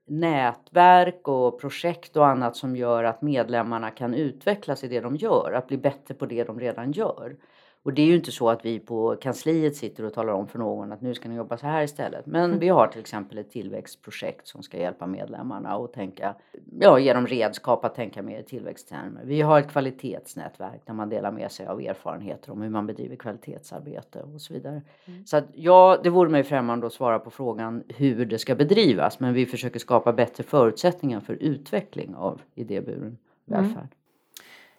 nätverk 0.05 1.27
och 1.27 1.61
projekt 1.61 2.17
och 2.17 2.27
annat 2.27 2.55
som 2.55 2.75
gör 2.75 3.03
att 3.03 3.21
medlemmarna 3.21 3.89
kan 3.89 4.13
utvecklas 4.13 4.83
i 4.83 4.87
det 4.87 4.99
de 4.99 5.15
gör, 5.15 5.51
att 5.51 5.67
bli 5.67 5.77
bättre 5.77 6.13
på 6.13 6.25
det 6.25 6.43
de 6.43 6.59
redan 6.59 6.91
gör. 6.91 7.35
Och 7.87 7.93
det 7.93 8.01
är 8.01 8.05
ju 8.05 8.15
inte 8.15 8.31
så 8.31 8.49
att 8.49 8.65
vi 8.65 8.79
på 8.79 9.15
kansliet 9.21 9.75
sitter 9.75 10.03
och 10.03 10.13
talar 10.13 10.33
om 10.33 10.47
för 10.47 10.59
någon 10.59 10.91
att 10.91 11.01
nu 11.01 11.13
ska 11.13 11.29
ni 11.29 11.35
jobba 11.35 11.57
så 11.57 11.67
här 11.67 11.83
istället. 11.83 12.25
Men 12.25 12.43
mm. 12.43 12.59
vi 12.59 12.69
har 12.69 12.87
till 12.87 12.99
exempel 12.99 13.37
ett 13.37 13.51
tillväxtprojekt 13.51 14.47
som 14.47 14.63
ska 14.63 14.77
hjälpa 14.77 15.07
medlemmarna 15.07 15.77
och 15.77 15.93
tänka, 15.93 16.35
ja, 16.79 16.99
ge 16.99 17.13
dem 17.13 17.27
redskap 17.27 17.85
att 17.85 17.95
tänka 17.95 18.21
mer 18.21 18.39
i 18.39 18.43
tillväxttermer. 18.43 19.21
Vi 19.25 19.41
har 19.41 19.59
ett 19.59 19.71
kvalitetsnätverk 19.71 20.81
där 20.85 20.93
man 20.93 21.09
delar 21.09 21.31
med 21.31 21.51
sig 21.51 21.67
av 21.67 21.81
erfarenheter 21.81 22.51
om 22.51 22.61
hur 22.61 22.69
man 22.69 22.87
bedriver 22.87 23.15
kvalitetsarbete 23.15 24.21
och 24.21 24.41
så 24.41 24.53
vidare. 24.53 24.81
Mm. 25.05 25.25
Så 25.25 25.37
att 25.37 25.45
ja, 25.53 25.99
det 26.03 26.09
vore 26.09 26.29
mig 26.29 26.43
främmande 26.43 26.87
att 26.87 26.93
svara 26.93 27.19
på 27.19 27.29
frågan 27.29 27.83
hur 27.87 28.25
det 28.25 28.39
ska 28.39 28.55
bedrivas, 28.55 29.19
men 29.19 29.33
vi 29.33 29.45
försöker 29.45 29.79
skapa 29.79 30.13
bättre 30.13 30.43
förutsättningar 30.43 31.19
för 31.19 31.33
utveckling 31.33 32.15
av 32.15 32.41
idéburen 32.55 33.01
mm. 33.01 33.17
välfärd. 33.45 33.77
Mm. 33.77 33.96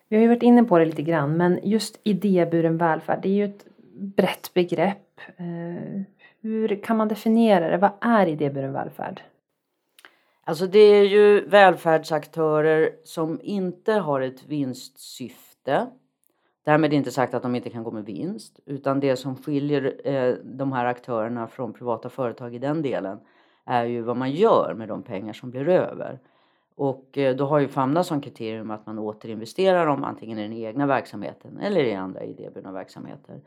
Vi 0.08 0.16
har 0.16 0.22
ju 0.22 0.28
varit 0.28 0.43
inne 0.43 0.64
på 0.64 0.78
det 0.78 0.84
lite 0.84 1.02
grann 1.02 1.37
men 1.37 1.60
just 1.62 2.00
idéburen 2.02 2.76
välfärd 2.76 3.22
det 3.22 3.28
är 3.28 3.32
ju 3.32 3.44
ett 3.44 3.66
brett 3.94 4.55
begrepp. 4.55 5.20
Eh, 5.37 6.02
hur 6.40 6.82
kan 6.82 6.96
man 6.96 7.08
definiera 7.08 7.70
det? 7.70 7.76
Vad 7.76 7.90
är 8.00 8.26
idéburen 8.26 8.73
välfärd? 8.73 9.23
Alltså 10.44 10.66
det 10.66 10.78
är 10.78 11.04
ju 11.04 11.49
välfärdsaktörer 11.49 12.90
som 13.04 13.40
inte 13.42 13.92
har 13.92 14.21
ett 14.21 14.47
vinstsyfte. 14.47 15.87
Därmed 16.64 16.92
inte 16.92 17.11
sagt 17.11 17.35
att 17.35 17.42
de 17.42 17.54
inte 17.54 17.71
kan 17.71 17.82
gå 17.82 17.90
med 17.90 18.04
vinst 18.04 18.61
utan 18.66 19.00
det 19.00 19.16
som 19.16 19.37
skiljer 19.37 20.00
eh, 20.04 20.35
de 20.44 20.73
här 20.73 20.85
aktörerna 20.85 21.49
från 21.49 21.73
privata 21.73 22.09
företag 22.09 22.54
i 22.54 22.59
den 22.59 22.82
delen 22.82 23.18
är 23.66 23.85
ju 23.85 24.02
vad 24.02 24.16
man 24.16 24.30
gör 24.30 24.75
med 24.75 24.88
de 24.88 25.02
pengar 25.02 25.32
som 25.32 25.50
blir 25.50 25.68
över. 25.68 26.18
Och 26.78 27.18
eh, 27.18 27.37
då 27.37 27.47
har 27.47 27.58
ju 27.58 27.68
Famna 27.68 28.04
som 28.04 28.20
kriterium 28.20 28.70
att 28.70 28.87
man 28.87 28.99
återinvesterar 28.99 29.87
dem 29.87 30.04
antingen 30.04 30.38
i 30.38 30.42
den 30.42 30.52
egna 30.52 30.87
verksamheten 30.87 31.58
eller 31.58 31.85
i 31.85 31.94
andra 31.94 32.25
idéburna 32.25 32.73
verksamheter. 32.73 33.40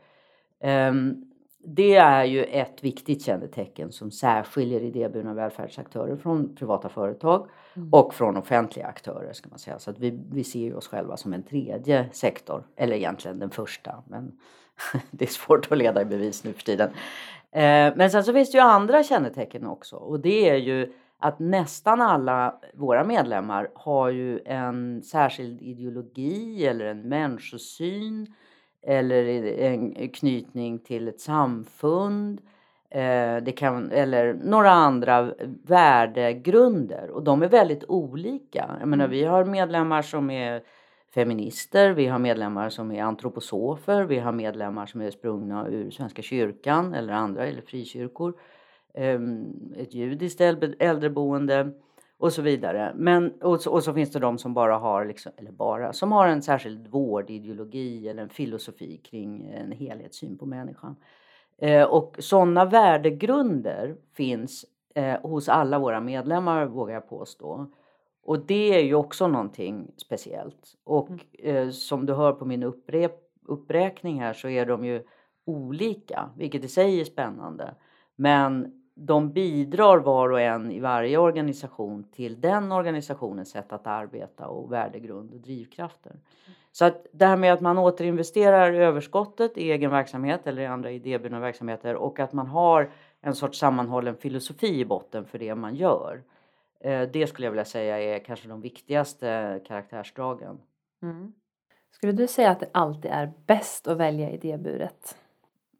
Ehm, 0.60 1.24
det 1.64 1.94
är 1.94 2.24
ju 2.24 2.44
ett 2.44 2.84
viktigt 2.84 3.22
kännetecken 3.22 3.92
som 3.92 4.10
särskiljer 4.10 4.80
idéburna 4.80 5.34
välfärdsaktörer 5.34 6.16
från 6.16 6.56
privata 6.56 6.88
företag 6.88 7.48
mm. 7.76 7.88
och 7.92 8.14
från 8.14 8.36
offentliga 8.36 8.86
aktörer 8.86 9.32
ska 9.32 9.48
man 9.48 9.58
säga. 9.58 9.78
Så 9.78 9.90
att 9.90 9.98
vi, 9.98 10.22
vi 10.30 10.44
ser 10.44 10.76
oss 10.76 10.88
själva 10.88 11.16
som 11.16 11.32
en 11.32 11.42
tredje 11.42 12.08
sektor, 12.12 12.64
eller 12.76 12.96
egentligen 12.96 13.38
den 13.38 13.50
första, 13.50 14.02
men 14.08 14.32
det 15.10 15.24
är 15.24 15.28
svårt 15.28 15.72
att 15.72 15.78
leda 15.78 16.02
i 16.02 16.04
bevis 16.04 16.44
nu 16.44 16.52
för 16.52 16.62
tiden. 16.62 16.90
Ehm, 17.50 17.92
men 17.96 18.10
sen 18.10 18.24
så 18.24 18.32
finns 18.32 18.52
det 18.52 18.58
ju 18.58 18.64
andra 18.64 19.02
kännetecken 19.02 19.66
också 19.66 19.96
och 19.96 20.20
det 20.20 20.48
är 20.48 20.56
ju 20.56 20.92
att 21.22 21.38
nästan 21.38 22.00
alla 22.00 22.54
våra 22.74 23.04
medlemmar 23.04 23.68
har 23.74 24.08
ju 24.08 24.40
en 24.44 25.02
särskild 25.02 25.62
ideologi 25.62 26.66
eller 26.66 26.84
en 26.84 27.08
människosyn 27.08 28.34
eller 28.82 29.46
en 29.58 30.08
knytning 30.08 30.78
till 30.78 31.08
ett 31.08 31.20
samfund 31.20 32.40
eh, 32.90 33.36
det 33.36 33.56
kan, 33.56 33.90
eller 33.90 34.34
några 34.34 34.70
andra 34.70 35.34
värdegrunder 35.66 37.10
och 37.10 37.22
de 37.22 37.42
är 37.42 37.48
väldigt 37.48 37.84
olika. 37.88 38.76
Jag 38.80 38.88
menar, 38.88 39.04
mm. 39.04 39.16
vi 39.16 39.24
har 39.24 39.44
medlemmar 39.44 40.02
som 40.02 40.30
är 40.30 40.62
feminister, 41.14 41.90
vi 41.90 42.06
har 42.06 42.18
medlemmar 42.18 42.68
som 42.68 42.92
är 42.92 43.02
antroposofer, 43.02 44.02
vi 44.02 44.18
har 44.18 44.32
medlemmar 44.32 44.86
som 44.86 45.00
är 45.00 45.10
sprungna 45.10 45.68
ur 45.68 45.90
Svenska 45.90 46.22
kyrkan 46.22 46.94
eller 46.94 47.12
andra 47.12 47.46
eller 47.46 47.62
frikyrkor. 47.62 48.34
Ehm, 48.94 49.74
ett 49.76 49.94
judiskt 49.94 50.40
äldreboende 50.78 51.72
och 52.18 52.32
så 52.32 52.42
vidare. 52.42 52.92
Men, 52.96 53.32
och, 53.42 53.60
så, 53.60 53.72
och 53.72 53.84
så 53.84 53.94
finns 53.94 54.12
det 54.12 54.18
de 54.18 54.38
som 54.38 54.54
bara 54.54 54.78
har, 54.78 55.04
liksom, 55.04 55.32
eller 55.36 55.52
bara, 55.52 55.92
som 55.92 56.12
har 56.12 56.26
en 56.26 56.42
särskild 56.42 56.88
vårdideologi 56.88 58.08
eller 58.08 58.22
en 58.22 58.28
filosofi 58.28 58.96
kring 58.96 59.50
en 59.50 59.72
helhetssyn 59.72 60.38
på 60.38 60.46
människan. 60.46 60.96
Eh, 61.58 61.84
och 61.84 62.16
sådana 62.18 62.64
värdegrunder 62.64 63.96
finns 64.14 64.64
eh, 64.94 65.20
hos 65.20 65.48
alla 65.48 65.78
våra 65.78 66.00
medlemmar 66.00 66.66
vågar 66.66 66.94
jag 66.94 67.08
påstå. 67.08 67.66
Och 68.24 68.46
det 68.46 68.74
är 68.74 68.82
ju 68.82 68.94
också 68.94 69.28
någonting 69.28 69.92
speciellt. 69.96 70.76
Och 70.84 71.08
mm. 71.08 71.56
eh, 71.56 71.70
som 71.70 72.06
du 72.06 72.12
hör 72.12 72.32
på 72.32 72.44
min 72.44 72.62
upprep, 72.62 73.12
uppräkning 73.46 74.20
här 74.20 74.32
så 74.32 74.48
är 74.48 74.66
de 74.66 74.84
ju 74.84 75.02
olika, 75.44 76.30
vilket 76.36 76.64
i 76.64 76.68
sig 76.68 77.00
är 77.00 77.04
spännande. 77.04 77.74
Men 78.16 78.81
de 78.94 79.32
bidrar 79.32 79.98
var 79.98 80.28
och 80.28 80.40
en 80.40 80.70
i 80.70 80.80
varje 80.80 81.18
organisation 81.18 82.04
till 82.04 82.40
den 82.40 82.72
organisationens 82.72 83.50
sätt 83.50 83.72
att 83.72 83.86
arbeta 83.86 84.46
och 84.46 84.72
värdegrund 84.72 85.32
och 85.32 85.40
drivkrafter. 85.40 86.12
Så 86.72 86.84
att 86.84 87.06
det 87.12 87.26
här 87.26 87.36
med 87.36 87.52
att 87.52 87.60
man 87.60 87.78
återinvesterar 87.78 88.72
överskottet 88.72 89.58
i 89.58 89.70
egen 89.70 89.90
verksamhet 89.90 90.46
eller 90.46 90.62
i 90.62 90.66
andra 90.66 90.90
idéburna 90.90 91.40
verksamheter 91.40 91.94
och 91.94 92.20
att 92.20 92.32
man 92.32 92.46
har 92.46 92.90
en 93.20 93.34
sorts 93.34 93.58
sammanhållen 93.58 94.16
filosofi 94.16 94.80
i 94.80 94.84
botten 94.84 95.24
för 95.24 95.38
det 95.38 95.54
man 95.54 95.74
gör. 95.74 96.22
Eh, 96.80 97.02
det 97.12 97.26
skulle 97.26 97.46
jag 97.46 97.52
vilja 97.52 97.64
säga 97.64 97.98
är 97.98 98.18
kanske 98.18 98.48
de 98.48 98.60
viktigaste 98.60 99.60
karaktärsdragen. 99.66 100.58
Mm. 101.02 101.32
Skulle 101.90 102.12
du 102.12 102.26
säga 102.26 102.50
att 102.50 102.60
det 102.60 102.68
alltid 102.72 103.10
är 103.10 103.32
bäst 103.46 103.88
att 103.88 103.96
välja 103.96 104.30
idéburet? 104.30 105.16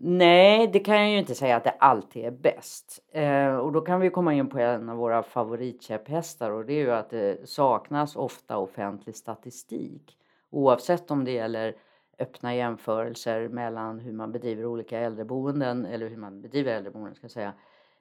Nej, 0.04 0.66
det 0.72 0.78
kan 0.78 1.00
jag 1.00 1.10
ju 1.10 1.18
inte 1.18 1.34
säga 1.34 1.56
att 1.56 1.64
det 1.64 1.70
alltid 1.70 2.24
är 2.24 2.30
bäst. 2.30 3.02
Eh, 3.12 3.54
och 3.54 3.72
då 3.72 3.80
kan 3.80 4.00
vi 4.00 4.10
komma 4.10 4.34
in 4.34 4.48
på 4.48 4.58
en 4.58 4.88
av 4.88 4.96
våra 4.96 5.22
favoritkäpphästar 5.22 6.50
och 6.50 6.64
det 6.64 6.72
är 6.72 6.78
ju 6.78 6.92
att 6.92 7.10
det 7.10 7.48
saknas 7.48 8.16
ofta 8.16 8.56
offentlig 8.56 9.16
statistik. 9.16 10.16
Oavsett 10.50 11.10
om 11.10 11.24
det 11.24 11.30
gäller 11.30 11.76
öppna 12.18 12.54
jämförelser 12.54 13.48
mellan 13.48 13.98
hur 13.98 14.12
man 14.12 14.32
bedriver 14.32 14.66
olika 14.66 14.98
äldreboenden 14.98 15.86
eller 15.86 16.08
hur 16.08 16.16
man 16.16 16.42
bedriver 16.42 16.72
äldreboenden 16.72 17.14
ska 17.14 17.24
jag 17.24 17.30
säga. 17.30 17.52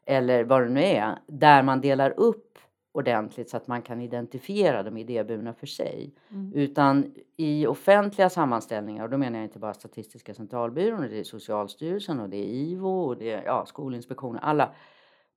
Eller 0.05 0.43
vad 0.43 0.61
det 0.61 0.69
nu 0.69 0.83
är, 0.83 1.19
där 1.27 1.63
man 1.63 1.81
delar 1.81 2.13
upp 2.17 2.57
ordentligt 2.91 3.49
så 3.49 3.57
att 3.57 3.67
man 3.67 3.81
kan 3.81 4.01
identifiera 4.01 4.83
de 4.83 4.97
idéburna 4.97 5.53
för 5.53 5.67
sig. 5.67 6.13
Mm. 6.31 6.53
Utan 6.53 7.13
i 7.37 7.67
offentliga 7.67 8.29
sammanställningar, 8.29 9.03
och 9.03 9.09
då 9.09 9.17
menar 9.17 9.39
jag 9.39 9.45
inte 9.45 9.59
bara 9.59 9.73
Statistiska 9.73 10.33
centralbyrån, 10.33 11.01
det 11.01 11.19
är 11.19 11.23
Socialstyrelsen 11.23 12.19
och 12.19 12.29
det 12.29 12.37
är 12.37 12.45
IVO 12.45 13.03
och 13.03 13.17
det 13.17 13.31
är 13.31 13.43
ja, 13.43 13.65
Skolinspektionen, 13.65 14.39
alla. 14.43 14.73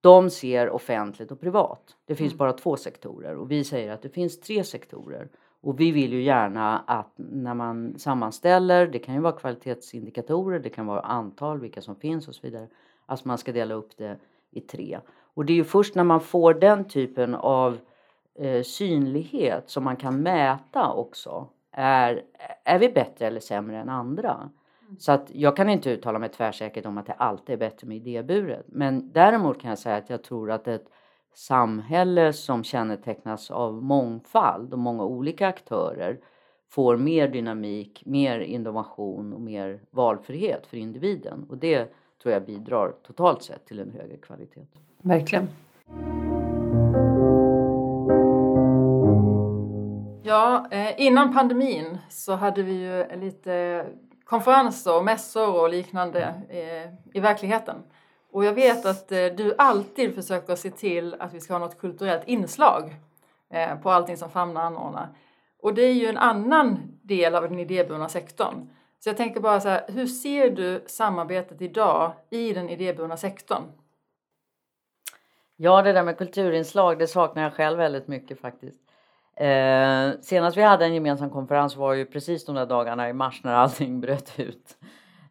De 0.01 0.31
ser 0.31 0.71
offentligt 0.71 1.31
och 1.31 1.41
privat. 1.41 1.97
Det 2.05 2.15
finns 2.15 2.33
mm. 2.33 2.39
bara 2.39 2.53
två 2.53 2.77
sektorer 2.77 3.37
och 3.37 3.51
vi 3.51 3.65
säger 3.65 3.93
att 3.93 4.03
det 4.03 4.09
finns 4.09 4.41
tre 4.41 4.65
sektorer. 4.65 5.29
Och 5.61 5.81
vi 5.81 5.91
vill 5.91 6.13
ju 6.13 6.23
gärna 6.23 6.79
att 6.79 7.13
när 7.17 7.55
man 7.55 7.99
sammanställer, 7.99 8.87
det 8.87 8.99
kan 8.99 9.15
ju 9.15 9.21
vara 9.21 9.33
kvalitetsindikatorer, 9.33 10.59
det 10.59 10.71
kan 10.71 10.87
vara 10.87 11.01
antal, 11.01 11.61
vilka 11.61 11.83
som 11.83 11.97
finns 11.97 12.29
och 12.29 12.35
så 12.35 12.41
vidare, 12.43 12.69
att 13.07 13.25
man 13.25 13.39
ska 13.39 13.53
dela 13.53 13.75
upp 13.75 13.97
det 13.97 14.19
i 14.51 14.61
tre. 14.61 15.01
Och 15.35 15.45
det 15.45 15.53
är 15.53 15.55
ju 15.55 15.65
först 15.65 15.95
när 15.95 16.05
man 16.05 16.21
får 16.21 16.55
den 16.55 16.85
typen 16.85 17.35
av 17.35 17.79
eh, 18.39 18.63
synlighet 18.63 19.71
som 19.71 19.85
man 19.85 19.97
kan 19.97 20.23
mäta 20.23 20.93
också. 20.93 21.49
Är, 21.73 22.23
är 22.65 22.79
vi 22.79 22.89
bättre 22.89 23.27
eller 23.27 23.41
sämre 23.41 23.79
än 23.79 23.89
andra? 23.89 24.33
Mm. 24.33 24.99
Så 24.99 25.13
att 25.13 25.31
jag 25.33 25.57
kan 25.57 25.69
inte 25.69 25.91
uttala 25.91 26.19
mig 26.19 26.29
tvärsäkert 26.29 26.87
om 26.87 26.99
att 26.99 27.07
det 27.07 27.13
alltid 27.13 27.53
är 27.53 27.57
bättre 27.57 27.87
med 27.87 27.97
idéburet. 27.97 28.65
Men 28.69 29.13
däremot 29.13 29.61
kan 29.61 29.69
jag 29.69 29.79
säga 29.79 29.97
att 29.97 30.11
jag 30.11 30.23
tror 30.23 30.51
att 30.51 30.69
ett 30.69 30.87
samhälle 31.35 32.33
som 32.33 32.65
kännetecknas 32.65 33.51
av 33.51 33.83
mångfald 33.83 34.73
och 34.73 34.79
många 34.79 35.05
olika 35.05 35.49
aktörer 35.49 36.21
får 36.69 36.97
mer 36.97 37.29
dynamik, 37.29 38.03
mer 38.07 38.39
innovation 38.39 39.33
och 39.33 39.41
mer 39.41 39.81
valfrihet 39.91 40.67
för 40.67 40.77
individen. 40.77 41.47
Och 41.49 41.59
det 41.59 41.93
tror 42.23 42.33
jag 42.33 42.45
bidrar 42.45 42.95
totalt 43.03 43.43
sett 43.43 43.67
till 43.67 43.81
en 43.81 43.91
högre 43.91 44.17
kvalitet. 44.17 44.67
Verkligen. 45.05 45.49
Ja, 50.23 50.67
eh, 50.71 51.01
innan 51.01 51.35
pandemin 51.35 51.99
så 52.09 52.35
hade 52.35 52.63
vi 52.63 52.73
ju 52.73 53.21
lite 53.21 53.87
konferenser 54.25 54.97
och 54.97 55.05
mässor 55.05 55.61
och 55.61 55.69
liknande 55.69 56.35
eh, 56.49 57.17
i 57.17 57.21
verkligheten. 57.21 57.77
Och 58.33 58.45
jag 58.45 58.53
vet 58.53 58.87
att 58.87 59.13
eh, 59.13 59.27
du 59.37 59.55
alltid 59.59 60.15
försöker 60.15 60.57
se 60.57 60.71
till 60.71 61.17
att 61.19 61.35
vi 61.35 61.41
ska 61.41 61.55
ha 61.55 61.59
något 61.59 61.79
kulturellt 61.79 62.29
inslag 62.29 62.95
på 63.83 63.91
allting 63.91 64.17
som 64.17 64.31
Famna 64.31 64.63
anordnar. 64.63 65.09
Och 65.63 65.75
det 65.75 65.83
är 65.83 65.93
ju 65.93 66.07
en 66.07 66.19
annan 66.19 66.79
del 67.03 67.35
av 67.35 67.43
den 67.43 67.59
idéburna 67.59 68.09
sektorn. 68.09 68.69
Så 68.99 69.09
jag 69.09 69.17
tänker 69.17 69.41
bara 69.41 69.61
så 69.61 69.69
här, 69.69 69.85
hur 69.89 70.07
ser 70.07 70.51
du 70.51 70.85
samarbetet 70.87 71.63
idag 71.63 72.13
i 72.31 72.53
den 72.53 72.69
idéburna 72.69 73.17
sektorn? 73.17 73.63
Ja, 75.57 75.83
det 75.83 75.93
där 75.93 76.03
med 76.03 76.19
kulturinslag, 76.19 76.99
det 76.99 77.07
saknar 77.07 77.43
jag 77.43 77.53
själv 77.55 77.79
väldigt 77.79 78.09
mycket 78.09 78.41
faktiskt. 78.41 78.81
Eh, 79.37 80.21
senast 80.21 80.57
vi 80.57 80.63
hade 80.63 80.85
en 80.85 80.95
gemensam 80.95 81.31
konferens 81.31 81.77
var 81.77 81.93
ju 81.95 82.07
precis 82.07 82.45
de 82.45 82.55
där 82.55 82.67
dagarna 82.67 83.09
i 83.09 83.13
mars 83.13 83.41
när 83.45 83.55
allting 83.55 84.01
bröt 84.01 84.41
ut. 84.41 84.77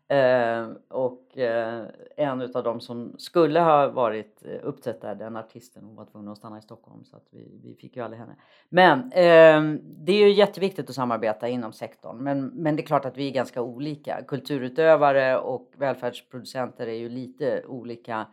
Eh, 0.08 0.70
och 0.90 1.38
eh, 1.38 1.86
en 2.18 2.42
av 2.42 2.64
dem 2.64 2.80
som 2.82 3.16
skulle 3.18 3.60
ha 3.60 3.88
varit 3.88 4.44
eh, 4.46 4.60
upptäckt 4.64 5.02
där, 5.02 5.16
den 5.16 5.36
artisten, 5.36 5.84
hon 5.84 5.96
var 5.96 6.06
tvungen 6.06 6.32
att 6.32 6.38
stanna 6.38 6.58
i 6.58 6.62
Stockholm 6.62 7.04
så 7.04 7.18
att 7.18 7.28
vi, 7.32 7.60
vi 7.64 7.76
fick 7.76 7.96
ju 7.96 8.04
aldrig 8.04 8.20
henne. 8.20 8.36
Men 8.70 9.00
eh, 9.00 9.80
det 9.84 10.12
är 10.12 10.28
ju 10.28 10.32
jätteviktigt 10.32 10.90
att 10.90 10.96
samarbeta 10.96 11.48
inom 11.48 11.74
sektorn 11.74 12.18
men, 12.18 12.48
men 12.48 12.76
det 12.76 12.82
är 12.82 12.86
klart 12.86 13.06
att 13.06 13.18
vi 13.18 13.28
är 13.28 13.34
ganska 13.34 13.62
olika. 13.62 14.22
Kulturutövare 14.28 15.38
och 15.38 15.74
välfärdsproducenter 15.78 16.88
är 16.88 16.98
ju 16.98 17.10
lite 17.10 17.64
olika 17.66 18.28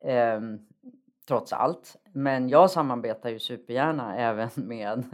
eh, 0.00 0.40
trots 1.28 1.52
allt. 1.52 1.96
Men 2.12 2.48
jag 2.48 2.70
samarbetar 2.70 3.30
ju 3.30 3.38
supergärna 3.38 4.16
även 4.18 4.50
med 4.54 5.04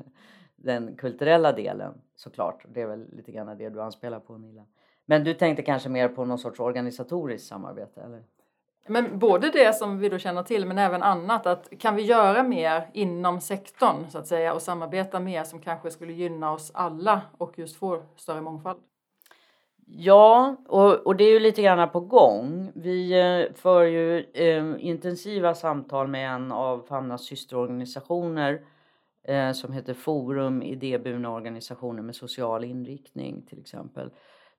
den 0.57 0.97
kulturella 0.97 1.53
delen 1.53 1.95
såklart. 2.17 2.65
Det 2.69 2.81
är 2.81 2.87
väl 2.87 3.07
lite 3.13 3.33
grann 3.33 3.59
det 3.59 3.69
du 3.69 3.83
anspelar 3.83 4.21
på 4.21 4.39
Nilla. 4.39 4.65
Men 5.07 5.25
du 5.25 5.35
tänkte 5.35 5.63
kanske 5.63 5.89
mer 5.89 6.09
på 6.09 6.25
någon 6.25 6.39
sorts 6.39 6.61
organisatoriskt 6.61 7.49
samarbete 7.49 8.01
eller? 8.01 8.23
Men 8.89 9.19
både 9.19 9.51
det 9.51 9.75
som 9.75 9.99
vi 9.99 10.09
då 10.09 10.19
känner 10.19 10.43
till 10.43 10.67
men 10.67 10.79
även 10.79 11.03
annat. 11.03 11.47
Att 11.47 11.69
kan 11.79 11.97
vi 11.97 12.03
göra 12.03 12.43
mer 12.43 12.91
inom 12.93 13.41
sektorn 13.41 14.11
så 14.11 14.19
att 14.19 14.27
säga 14.27 14.55
och 14.55 14.63
samarbeta 14.63 15.21
mer 15.21 15.45
som 15.45 15.61
kanske 15.61 15.91
skulle 15.91 16.13
gynna 16.13 16.53
oss 16.53 16.71
alla 16.75 17.23
och 17.39 17.59
just 17.59 17.77
få 17.77 18.03
större 18.17 18.41
mångfald? 18.41 18.81
Ja, 19.91 20.57
och, 20.67 21.07
och 21.07 21.17
det 21.17 21.25
är 21.25 21.33
ju 21.33 21.41
lite 21.41 21.63
grann 21.63 21.89
på 21.89 22.01
gång. 22.01 22.73
Vi 22.75 23.13
eh, 23.13 23.55
för 23.55 23.83
ju 23.83 24.19
eh, 24.35 24.75
intensiva 24.79 25.55
samtal 25.55 26.09
med 26.09 26.31
en 26.31 26.53
av 26.53 26.83
Famnas 26.89 27.25
systerorganisationer 27.25 28.61
eh, 29.25 29.53
som 29.53 29.73
heter 29.73 29.95
Forum 29.95 30.63
idéburna 30.63 31.31
organisationer 31.31 32.03
med 32.03 32.17
social 32.17 32.65
inriktning 32.65 33.43
till 33.43 33.61
exempel. 33.61 34.11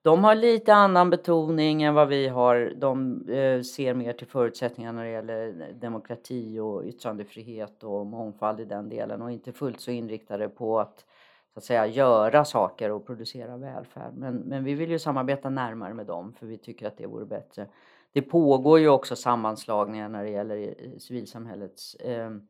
De 0.02 0.24
har 0.24 0.34
lite 0.34 0.74
annan 0.74 1.10
betoning 1.10 1.82
än 1.82 1.94
vad 1.94 2.08
vi 2.08 2.28
har. 2.28 2.72
De 2.76 3.22
eh, 3.28 3.62
ser 3.62 3.94
mer 3.94 4.12
till 4.12 4.26
förutsättningar 4.26 4.92
när 4.92 5.04
det 5.04 5.10
gäller 5.10 5.72
demokrati 5.80 6.58
och 6.58 6.84
yttrandefrihet 6.84 7.82
och 7.82 8.06
mångfald 8.06 8.60
i 8.60 8.64
den 8.64 8.88
delen 8.88 9.22
och 9.22 9.32
inte 9.32 9.52
fullt 9.52 9.80
så 9.80 9.90
inriktade 9.90 10.48
på 10.48 10.80
att 10.80 11.04
så 11.54 11.58
att 11.58 11.64
säga 11.64 11.86
göra 11.86 12.44
saker 12.44 12.90
och 12.90 13.06
producera 13.06 13.56
välfärd. 13.56 14.12
Men, 14.14 14.36
men 14.36 14.64
vi 14.64 14.74
vill 14.74 14.90
ju 14.90 14.98
samarbeta 14.98 15.50
närmare 15.50 15.94
med 15.94 16.06
dem 16.06 16.32
för 16.32 16.46
vi 16.46 16.58
tycker 16.58 16.86
att 16.86 16.96
det 16.96 17.06
vore 17.06 17.26
bättre. 17.26 17.66
Det 18.12 18.22
pågår 18.22 18.78
ju 18.78 18.88
också 18.88 19.16
sammanslagningar 19.16 20.08
när 20.08 20.24
det 20.24 20.30
gäller 20.30 20.74
civilsamhällets 20.98 21.96
ehm, 22.00 22.48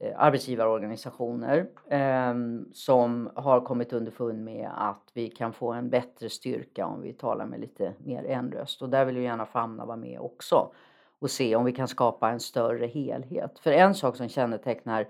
eh, 0.00 0.12
arbetsgivarorganisationer 0.16 1.66
eh, 1.88 2.34
som 2.72 3.30
har 3.34 3.60
kommit 3.60 3.92
underfund 3.92 4.44
med 4.44 4.70
att 4.76 5.10
vi 5.14 5.30
kan 5.30 5.52
få 5.52 5.72
en 5.72 5.90
bättre 5.90 6.28
styrka 6.28 6.86
om 6.86 7.02
vi 7.02 7.12
talar 7.12 7.46
med 7.46 7.60
lite 7.60 7.94
mer 7.98 8.24
en 8.24 8.52
röst. 8.52 8.82
Och 8.82 8.88
där 8.88 9.04
vill 9.04 9.16
ju 9.16 9.22
gärna 9.22 9.46
Famna 9.46 9.84
vara 9.84 9.96
med 9.96 10.20
också 10.20 10.72
och 11.18 11.30
se 11.30 11.56
om 11.56 11.64
vi 11.64 11.72
kan 11.72 11.88
skapa 11.88 12.30
en 12.30 12.40
större 12.40 12.86
helhet. 12.86 13.58
För 13.58 13.72
en 13.72 13.94
sak 13.94 14.16
som 14.16 14.28
kännetecknar 14.28 15.08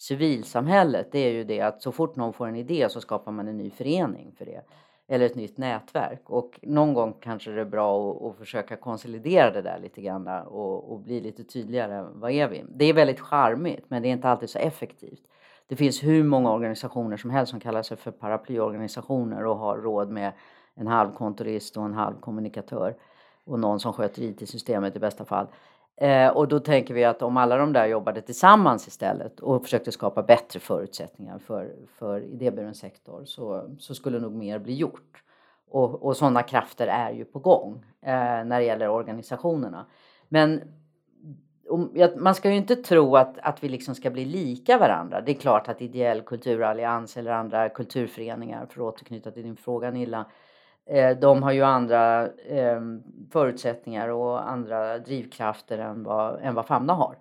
civilsamhället 0.00 1.12
det 1.12 1.18
är 1.18 1.32
ju 1.32 1.44
det 1.44 1.60
att 1.60 1.82
så 1.82 1.92
fort 1.92 2.16
någon 2.16 2.32
får 2.32 2.46
en 2.46 2.56
idé 2.56 2.86
så 2.90 3.00
skapar 3.00 3.32
man 3.32 3.48
en 3.48 3.58
ny 3.58 3.70
förening 3.70 4.32
för 4.38 4.44
det. 4.44 4.62
Eller 5.08 5.26
ett 5.26 5.34
nytt 5.34 5.58
nätverk. 5.58 6.22
Och 6.30 6.60
någon 6.62 6.94
gång 6.94 7.14
kanske 7.20 7.50
det 7.50 7.60
är 7.60 7.64
bra 7.64 8.10
att, 8.10 8.22
att 8.22 8.38
försöka 8.38 8.76
konsolidera 8.76 9.50
det 9.50 9.62
där 9.62 9.78
lite 9.78 10.00
grann 10.00 10.26
och, 10.26 10.92
och, 10.92 11.00
bli 11.00 11.20
lite 11.20 11.44
tydligare. 11.44 12.06
Vad 12.12 12.30
är 12.30 12.48
vi? 12.48 12.64
Det 12.68 12.84
är 12.84 12.92
väldigt 12.94 13.20
charmigt 13.20 13.84
men 13.88 14.02
det 14.02 14.08
är 14.08 14.12
inte 14.12 14.28
alltid 14.28 14.50
så 14.50 14.58
effektivt. 14.58 15.22
Det 15.66 15.76
finns 15.76 16.02
hur 16.02 16.24
många 16.24 16.52
organisationer 16.52 17.16
som 17.16 17.30
helst 17.30 17.50
som 17.50 17.60
kallar 17.60 17.82
sig 17.82 17.96
för 17.96 18.10
paraplyorganisationer 18.10 19.44
och 19.46 19.56
har 19.56 19.76
råd 19.76 20.10
med 20.10 20.32
en 20.74 20.86
halv 20.86 21.14
kontorist 21.14 21.76
och 21.76 21.84
en 21.84 21.94
halv 21.94 22.20
kommunikatör 22.20 22.96
och 23.44 23.58
någon 23.58 23.80
som 23.80 23.92
sköter 23.92 24.22
IT-systemet 24.22 24.96
i 24.96 24.98
bästa 24.98 25.24
fall. 25.24 25.46
Eh, 26.00 26.28
och 26.28 26.48
då 26.48 26.60
tänker 26.60 26.94
vi 26.94 27.04
att 27.04 27.22
om 27.22 27.36
alla 27.36 27.56
de 27.56 27.72
där 27.72 27.86
jobbade 27.86 28.22
tillsammans 28.22 28.88
istället 28.88 29.40
och 29.40 29.62
försökte 29.62 29.92
skapa 29.92 30.22
bättre 30.22 30.60
förutsättningar 30.60 31.38
för, 31.38 31.72
för 31.98 32.20
idéburen 32.20 32.74
sektor 32.74 33.24
så, 33.24 33.76
så 33.78 33.94
skulle 33.94 34.18
nog 34.18 34.32
mer 34.32 34.58
bli 34.58 34.74
gjort. 34.74 35.22
Och, 35.70 36.02
och 36.02 36.16
sådana 36.16 36.42
krafter 36.42 36.86
är 36.86 37.10
ju 37.10 37.24
på 37.24 37.38
gång 37.38 37.84
eh, 38.02 38.12
när 38.44 38.60
det 38.60 38.64
gäller 38.64 38.88
organisationerna. 38.88 39.86
Men 40.28 40.62
om, 41.68 42.08
man 42.16 42.34
ska 42.34 42.50
ju 42.50 42.56
inte 42.56 42.76
tro 42.76 43.16
att, 43.16 43.38
att 43.38 43.64
vi 43.64 43.68
liksom 43.68 43.94
ska 43.94 44.10
bli 44.10 44.24
lika 44.24 44.78
varandra. 44.78 45.20
Det 45.20 45.32
är 45.32 45.40
klart 45.40 45.68
att 45.68 45.82
ideell 45.82 46.22
kulturallians 46.22 47.16
eller 47.16 47.30
andra 47.30 47.68
kulturföreningar, 47.68 48.66
för 48.66 48.88
att 48.88 48.94
återknyta 48.94 49.30
till 49.30 49.42
din 49.42 49.56
fråga 49.56 49.90
Nilla, 49.90 50.26
Eh, 50.26 50.49
Eh, 50.86 51.18
de 51.18 51.42
har 51.42 51.52
ju 51.52 51.62
andra 51.62 52.26
eh, 52.26 52.80
förutsättningar 53.32 54.08
och 54.08 54.50
andra 54.50 54.98
drivkrafter 54.98 55.78
än 55.78 56.02
vad, 56.02 56.40
än 56.42 56.54
vad 56.54 56.66
Famna 56.66 56.92
har. 56.92 57.16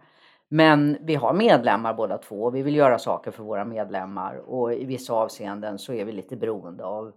Men 0.48 0.98
vi 1.02 1.16
har 1.16 1.34
medlemmar 1.34 1.94
båda 1.94 2.18
två 2.18 2.44
och 2.44 2.56
vi 2.56 2.62
vill 2.62 2.76
göra 2.76 3.00
saker 3.00 3.32
för 3.32 3.44
våra 3.44 3.66
medlemmar 3.66 4.36
och 4.36 4.74
i 4.74 4.86
vissa 4.86 5.14
avseenden 5.14 5.80
så 5.80 5.94
är 5.94 6.06
vi 6.06 6.12
lite 6.12 6.36
beroende 6.36 6.86
av 6.86 7.14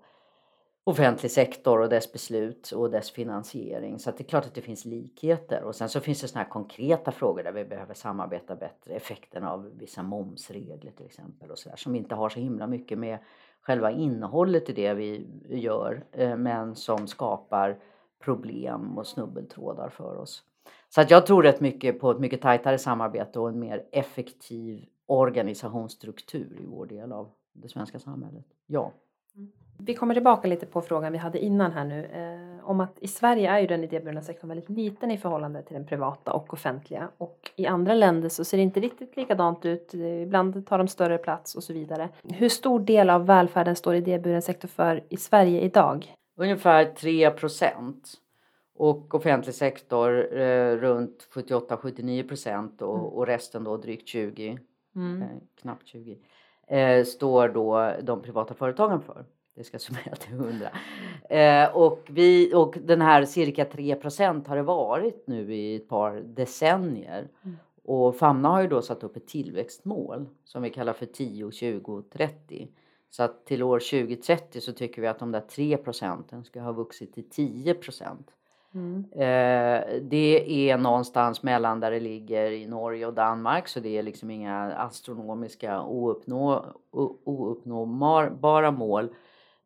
offentlig 0.84 1.30
sektor 1.30 1.80
och 1.80 1.88
dess 1.88 2.12
beslut 2.12 2.70
och 2.70 2.90
dess 2.90 3.10
finansiering. 3.10 3.98
Så 3.98 4.10
det 4.10 4.20
är 4.20 4.24
klart 4.24 4.46
att 4.46 4.54
det 4.54 4.60
finns 4.60 4.84
likheter. 4.84 5.62
Och 5.62 5.74
sen 5.74 5.88
så 5.88 6.00
finns 6.00 6.20
det 6.20 6.28
sådana 6.28 6.44
här 6.44 6.50
konkreta 6.50 7.12
frågor 7.12 7.42
där 7.42 7.52
vi 7.52 7.64
behöver 7.64 7.94
samarbeta 7.94 8.56
bättre. 8.56 8.94
Effekten 8.94 9.44
av 9.44 9.70
vissa 9.78 10.02
momsregler 10.02 10.92
till 10.92 11.06
exempel 11.06 11.50
och 11.50 11.58
sådär 11.58 11.76
som 11.76 11.94
inte 11.94 12.14
har 12.14 12.28
så 12.28 12.40
himla 12.40 12.66
mycket 12.66 12.98
med 12.98 13.18
själva 13.62 13.90
innehållet 13.90 14.70
i 14.70 14.72
det 14.72 14.94
vi 14.94 15.26
gör 15.48 16.04
eh, 16.12 16.36
men 16.36 16.74
som 16.74 17.06
skapar 17.06 17.78
problem 18.24 18.98
och 18.98 19.06
snubbeltrådar 19.06 19.88
för 19.88 20.16
oss. 20.16 20.42
Så 20.88 21.00
att 21.00 21.10
jag 21.10 21.26
tror 21.26 21.42
rätt 21.42 21.60
mycket 21.60 22.00
på 22.00 22.10
ett 22.10 22.20
mycket 22.20 22.42
tajtare 22.42 22.78
samarbete 22.78 23.40
och 23.40 23.48
en 23.48 23.58
mer 23.58 23.84
effektiv 23.92 24.86
organisationsstruktur 25.06 26.58
i 26.60 26.66
vår 26.66 26.86
del 26.86 27.12
av 27.12 27.30
det 27.52 27.68
svenska 27.68 27.98
samhället. 27.98 28.44
Ja. 28.66 28.92
Vi 29.78 29.94
kommer 29.94 30.14
tillbaka 30.14 30.48
lite 30.48 30.66
på 30.66 30.80
frågan 30.80 31.12
vi 31.12 31.18
hade 31.18 31.38
innan 31.38 31.72
här 31.72 31.84
nu 31.84 32.04
eh, 32.04 32.68
om 32.68 32.80
att 32.80 32.98
i 33.00 33.08
Sverige 33.08 33.50
är 33.50 33.58
ju 33.58 33.66
den 33.66 33.84
idéburna 33.84 34.22
sektorn 34.22 34.48
väldigt 34.48 34.68
liten 34.68 35.10
i 35.10 35.18
förhållande 35.18 35.62
till 35.62 35.74
den 35.74 35.86
privata 35.86 36.32
och 36.32 36.52
offentliga 36.52 37.08
och 37.18 37.50
i 37.56 37.66
andra 37.66 37.94
länder 37.94 38.28
så 38.28 38.44
ser 38.44 38.56
det 38.56 38.62
inte 38.62 38.80
riktigt 38.80 39.16
likadant 39.16 39.64
ut. 39.64 39.94
Ibland 39.94 40.66
tar 40.66 40.78
de 40.78 40.88
större 40.88 41.18
plats 41.18 41.54
och 41.54 41.64
så 41.64 41.72
vidare. 41.72 42.08
Hur 42.22 42.48
stor 42.48 42.80
del 42.80 43.10
av 43.10 43.26
välfärden 43.26 43.76
står 43.76 43.94
idéburen 43.94 44.42
sektor 44.42 44.68
för 44.68 45.04
i 45.08 45.16
Sverige 45.16 45.60
idag? 45.60 46.14
Ungefär 46.36 46.84
3 46.84 47.30
procent 47.30 48.22
och 48.74 49.14
offentlig 49.14 49.54
sektor 49.54 50.38
eh, 50.38 50.76
runt 50.76 51.28
78-79 51.34 52.28
procent 52.28 52.82
och, 52.82 52.98
mm. 52.98 53.06
och, 53.06 53.26
resten 53.26 53.64
då 53.64 53.76
drygt 53.76 54.08
20, 54.08 54.58
mm. 54.96 55.22
eh, 55.22 55.28
knappt 55.60 55.86
20, 55.86 56.18
eh, 56.66 57.04
står 57.04 57.48
då 57.48 57.92
de 58.02 58.22
privata 58.22 58.54
företagen 58.54 59.00
för. 59.00 59.24
Det 59.54 59.64
ska 59.64 59.78
summera 59.78 60.16
till 60.16 60.34
100. 60.34 60.68
Eh, 61.30 61.76
och, 61.76 62.00
vi, 62.08 62.54
och 62.54 62.78
den 62.82 63.00
här 63.00 63.24
cirka 63.24 63.64
3 63.64 63.94
procent 63.94 64.46
har 64.46 64.56
det 64.56 64.62
varit 64.62 65.26
nu 65.26 65.54
i 65.54 65.76
ett 65.76 65.88
par 65.88 66.20
decennier. 66.20 67.28
Mm. 67.44 67.56
Och 67.84 68.16
Famna 68.16 68.48
har 68.48 68.62
ju 68.62 68.68
då 68.68 68.82
satt 68.82 69.04
upp 69.04 69.16
ett 69.16 69.26
tillväxtmål 69.26 70.26
som 70.44 70.62
vi 70.62 70.70
kallar 70.70 70.92
för 70.92 71.06
10, 71.06 71.50
20, 71.50 72.02
30. 72.12 72.68
Så 73.10 73.22
att 73.22 73.46
till 73.46 73.62
år 73.62 73.78
2030 73.78 74.60
så 74.60 74.72
tycker 74.72 75.02
vi 75.02 75.08
att 75.08 75.18
de 75.18 75.32
där 75.32 75.40
3 75.40 75.76
procenten 75.76 76.44
ska 76.44 76.60
ha 76.60 76.72
vuxit 76.72 77.14
till 77.14 77.28
10 77.30 77.74
procent. 77.74 78.30
Mm. 78.74 79.04
Eh, 79.12 80.00
det 80.02 80.70
är 80.70 80.78
någonstans 80.78 81.42
mellan 81.42 81.80
där 81.80 81.90
det 81.90 82.00
ligger 82.00 82.50
i 82.50 82.66
Norge 82.66 83.06
och 83.06 83.14
Danmark 83.14 83.68
så 83.68 83.80
det 83.80 83.98
är 83.98 84.02
liksom 84.02 84.30
inga 84.30 84.72
astronomiska 84.72 85.82
ouppnå, 85.82 86.64
ouppnåbara 87.24 88.70
mål. 88.70 89.08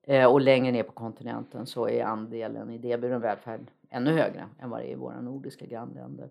Eh, 0.06 0.32
och 0.32 0.40
längre 0.40 0.72
ner 0.72 0.82
på 0.82 0.92
kontinenten 0.92 1.66
så 1.66 1.88
är 1.88 2.04
andelen 2.04 2.70
idéburen 2.70 3.20
välfärd 3.20 3.60
ännu 3.90 4.12
högre 4.12 4.44
än 4.60 4.70
vad 4.70 4.80
det 4.80 4.88
är 4.88 4.92
i 4.92 4.94
våra 4.94 5.20
nordiska 5.20 5.66
grannländer. 5.66 6.30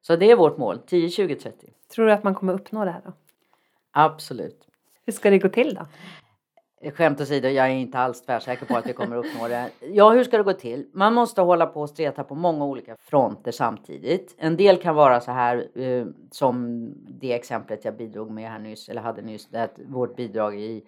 Så 0.00 0.16
det 0.16 0.30
är 0.30 0.36
vårt 0.36 0.56
mål, 0.56 0.78
10, 0.86 1.10
20, 1.10 1.34
30. 1.34 1.72
Tror 1.94 2.06
du 2.06 2.12
att 2.12 2.24
man 2.24 2.34
kommer 2.34 2.52
uppnå 2.52 2.84
det 2.84 2.90
här 2.90 3.02
då? 3.04 3.12
Absolut. 3.90 4.68
Hur 5.06 5.12
ska 5.12 5.30
det 5.30 5.38
gå 5.38 5.48
till 5.48 5.74
då? 5.74 5.86
Skämt 6.90 7.20
åsido, 7.20 7.48
jag 7.48 7.66
är 7.66 7.70
inte 7.70 7.98
alls 7.98 8.22
tvärsäker 8.22 8.66
på 8.66 8.76
att 8.76 8.86
vi 8.86 8.92
kommer 8.92 9.16
uppnå 9.16 9.48
det. 9.48 9.70
Ja, 9.80 10.10
hur 10.10 10.24
ska 10.24 10.36
det 10.36 10.42
gå 10.42 10.52
till? 10.52 10.86
Man 10.92 11.14
måste 11.14 11.40
hålla 11.40 11.66
på 11.66 11.80
och 11.80 11.90
streta 11.90 12.24
på 12.24 12.34
många 12.34 12.64
olika 12.64 12.96
fronter 12.96 13.52
samtidigt. 13.52 14.34
En 14.38 14.56
del 14.56 14.76
kan 14.76 14.94
vara 14.94 15.20
så 15.20 15.32
här 15.32 15.78
eh, 15.78 16.06
som 16.30 16.88
det 17.06 17.32
exemplet 17.32 17.84
jag 17.84 17.96
bidrog 17.96 18.30
med 18.30 18.50
här 18.50 18.58
nyss, 18.58 18.88
eller 18.88 19.02
hade 19.02 19.22
nyss, 19.22 19.48
det 19.48 19.68
vårt 19.86 20.16
bidrag 20.16 20.60
i, 20.60 20.84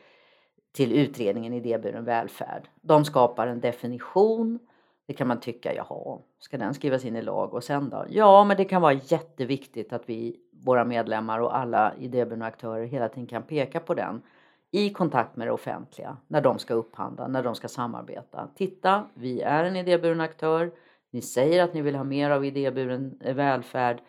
till 0.76 0.92
utredningen 0.92 1.52
idéburen 1.52 2.04
välfärd. 2.04 2.68
De 2.80 3.04
skapar 3.04 3.46
en 3.46 3.60
definition. 3.60 4.58
Det 5.06 5.12
kan 5.12 5.28
man 5.28 5.40
tycka, 5.40 5.74
jaha, 5.74 6.18
ska 6.38 6.58
den 6.58 6.74
skrivas 6.74 7.04
in 7.04 7.16
i 7.16 7.22
lag 7.22 7.54
och 7.54 7.64
sen 7.64 7.90
då? 7.90 8.04
Ja, 8.08 8.44
men 8.44 8.56
det 8.56 8.64
kan 8.64 8.82
vara 8.82 8.92
jätteviktigt 8.92 9.92
att 9.92 10.08
vi, 10.08 10.36
våra 10.64 10.84
medlemmar 10.84 11.40
och 11.40 11.56
alla 11.56 11.94
idéburna 12.00 12.46
aktörer 12.46 12.84
hela 12.84 13.08
tiden 13.08 13.26
kan 13.26 13.42
peka 13.42 13.80
på 13.80 13.94
den 13.94 14.22
i 14.70 14.90
kontakt 14.90 15.36
med 15.36 15.46
det 15.46 15.52
offentliga 15.52 16.16
när 16.26 16.40
de 16.40 16.58
ska 16.58 16.74
upphandla, 16.74 17.28
när 17.28 17.42
de 17.42 17.54
ska 17.54 17.68
samarbeta. 17.68 18.48
Titta, 18.54 19.04
vi 19.14 19.40
är 19.40 19.64
en 19.64 19.76
idéburen 19.76 20.20
aktör. 20.20 20.72
Ni 21.10 21.22
säger 21.22 21.62
att 21.62 21.74
ni 21.74 21.82
vill 21.82 21.96
ha 21.96 22.04
mer 22.04 22.30
av 22.30 22.44
idéburen 22.44 23.20
eh, 23.24 23.34
välfärd. 23.34 24.00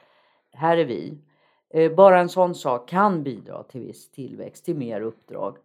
Här 0.53 0.77
är 0.77 0.85
vi. 0.85 1.17
Eh, 1.69 1.91
bara 1.91 2.19
en 2.19 2.29
sån 2.29 2.55
sak 2.55 2.89
kan 2.89 3.23
bidra 3.23 3.63
till 3.63 3.81
viss 3.81 4.11
tillväxt, 4.11 4.65
till 4.65 4.75
mer 4.75 5.01
uppdrag 5.01 5.57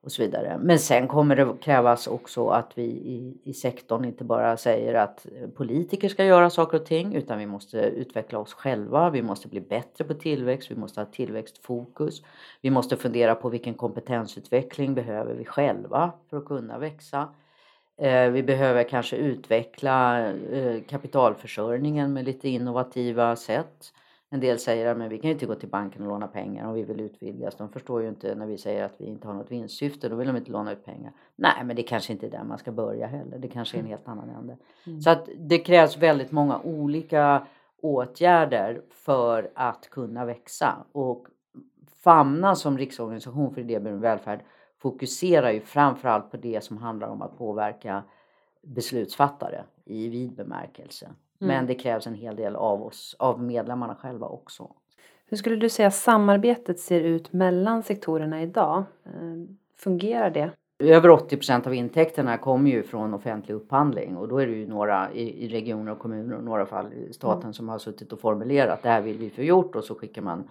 och 0.00 0.12
så 0.12 0.22
vidare. 0.22 0.58
Men 0.62 0.78
sen 0.78 1.08
kommer 1.08 1.36
det 1.36 1.54
krävas 1.60 2.06
också 2.06 2.48
att 2.48 2.72
vi 2.74 2.82
i, 2.82 3.40
i 3.44 3.54
sektorn 3.54 4.04
inte 4.04 4.24
bara 4.24 4.56
säger 4.56 4.94
att 4.94 5.26
politiker 5.56 6.08
ska 6.08 6.24
göra 6.24 6.50
saker 6.50 6.80
och 6.80 6.86
ting 6.86 7.14
utan 7.14 7.38
vi 7.38 7.46
måste 7.46 7.78
utveckla 7.78 8.38
oss 8.38 8.54
själva. 8.54 9.10
Vi 9.10 9.22
måste 9.22 9.48
bli 9.48 9.60
bättre 9.60 10.04
på 10.04 10.14
tillväxt. 10.14 10.70
Vi 10.70 10.76
måste 10.76 11.00
ha 11.00 11.06
tillväxtfokus. 11.06 12.22
Vi 12.60 12.70
måste 12.70 12.96
fundera 12.96 13.34
på 13.34 13.48
vilken 13.48 13.74
kompetensutveckling 13.74 14.94
behöver 14.94 15.34
vi 15.34 15.44
själva 15.44 16.12
för 16.30 16.36
att 16.36 16.44
kunna 16.44 16.78
växa. 16.78 17.28
Eh, 18.00 18.30
vi 18.30 18.42
behöver 18.42 18.88
kanske 18.88 19.16
utveckla 19.16 20.26
eh, 20.30 20.82
kapitalförsörjningen 20.88 22.12
med 22.12 22.24
lite 22.24 22.48
innovativa 22.48 23.36
sätt. 23.36 23.92
En 24.30 24.40
del 24.40 24.58
säger 24.58 24.86
att 24.86 25.12
vi 25.12 25.18
kan 25.18 25.30
inte 25.30 25.46
gå 25.46 25.54
till 25.54 25.68
banken 25.68 26.02
och 26.02 26.08
låna 26.08 26.26
pengar 26.26 26.66
om 26.66 26.74
vi 26.74 26.82
vill 26.82 27.00
utvidgas. 27.00 27.56
De 27.56 27.68
förstår 27.68 28.02
ju 28.02 28.08
inte 28.08 28.34
när 28.34 28.46
vi 28.46 28.58
säger 28.58 28.84
att 28.84 28.94
vi 28.98 29.04
inte 29.04 29.26
har 29.26 29.34
något 29.34 29.50
vinstsyfte. 29.50 30.08
Då 30.08 30.16
vill 30.16 30.26
de 30.26 30.36
inte 30.36 30.50
låna 30.50 30.72
ut 30.72 30.84
pengar. 30.84 31.12
Nej, 31.36 31.64
men 31.64 31.76
det 31.76 31.82
kanske 31.82 32.12
inte 32.12 32.26
är 32.26 32.30
där 32.30 32.44
man 32.44 32.58
ska 32.58 32.72
börja 32.72 33.06
heller. 33.06 33.38
Det 33.38 33.48
kanske 33.48 33.76
är 33.76 33.78
en 33.78 33.86
mm. 33.86 33.90
helt 33.90 34.08
annan 34.08 34.30
ände. 34.30 34.56
Mm. 34.86 35.00
Så 35.00 35.10
att 35.10 35.28
det 35.38 35.58
krävs 35.58 35.96
väldigt 35.96 36.32
många 36.32 36.60
olika 36.60 37.46
åtgärder 37.82 38.82
för 38.90 39.50
att 39.54 39.90
kunna 39.90 40.24
växa. 40.24 40.84
Och 40.92 41.28
Famna 42.08 42.54
som 42.54 42.78
riksorganisation 42.78 43.54
för 43.54 43.60
idéburen 43.60 44.00
välfärd 44.00 44.40
fokuserar 44.78 45.50
ju 45.50 45.60
framförallt 45.60 46.30
på 46.30 46.36
det 46.36 46.64
som 46.64 46.78
handlar 46.78 47.08
om 47.08 47.22
att 47.22 47.38
påverka 47.38 48.02
beslutsfattare 48.62 49.64
i 49.84 50.08
vid 50.08 50.34
bemärkelse. 50.34 51.10
Men 51.38 51.50
mm. 51.50 51.66
det 51.66 51.74
krävs 51.74 52.06
en 52.06 52.14
hel 52.14 52.36
del 52.36 52.56
av 52.56 52.82
oss, 52.82 53.16
av 53.18 53.42
medlemmarna 53.42 53.94
själva 53.94 54.26
också. 54.26 54.70
Hur 55.26 55.36
skulle 55.36 55.56
du 55.56 55.68
säga 55.68 55.90
samarbetet 55.90 56.80
ser 56.80 57.00
ut 57.00 57.32
mellan 57.32 57.82
sektorerna 57.82 58.42
idag? 58.42 58.84
Eh, 59.04 59.12
fungerar 59.76 60.30
det? 60.30 60.50
Över 60.78 61.10
80 61.10 61.36
procent 61.36 61.66
av 61.66 61.74
intäkterna 61.74 62.38
kommer 62.38 62.70
ju 62.70 62.82
från 62.82 63.14
offentlig 63.14 63.54
upphandling 63.54 64.16
och 64.16 64.28
då 64.28 64.38
är 64.38 64.46
det 64.46 64.52
ju 64.52 64.66
några 64.66 65.12
i, 65.12 65.44
i 65.44 65.48
regioner 65.48 65.92
och 65.92 65.98
kommuner 65.98 66.36
och 66.36 66.44
några 66.44 66.66
fall 66.66 66.92
i 66.92 67.12
staten 67.12 67.42
mm. 67.42 67.52
som 67.52 67.68
har 67.68 67.78
suttit 67.78 68.12
och 68.12 68.20
formulerat 68.20 68.82
det 68.82 68.88
här 68.88 69.00
vill 69.00 69.18
vi 69.18 69.30
få 69.30 69.42
gjort 69.42 69.76
och 69.76 69.84
så 69.84 69.94
skickar 69.94 70.22
man 70.22 70.48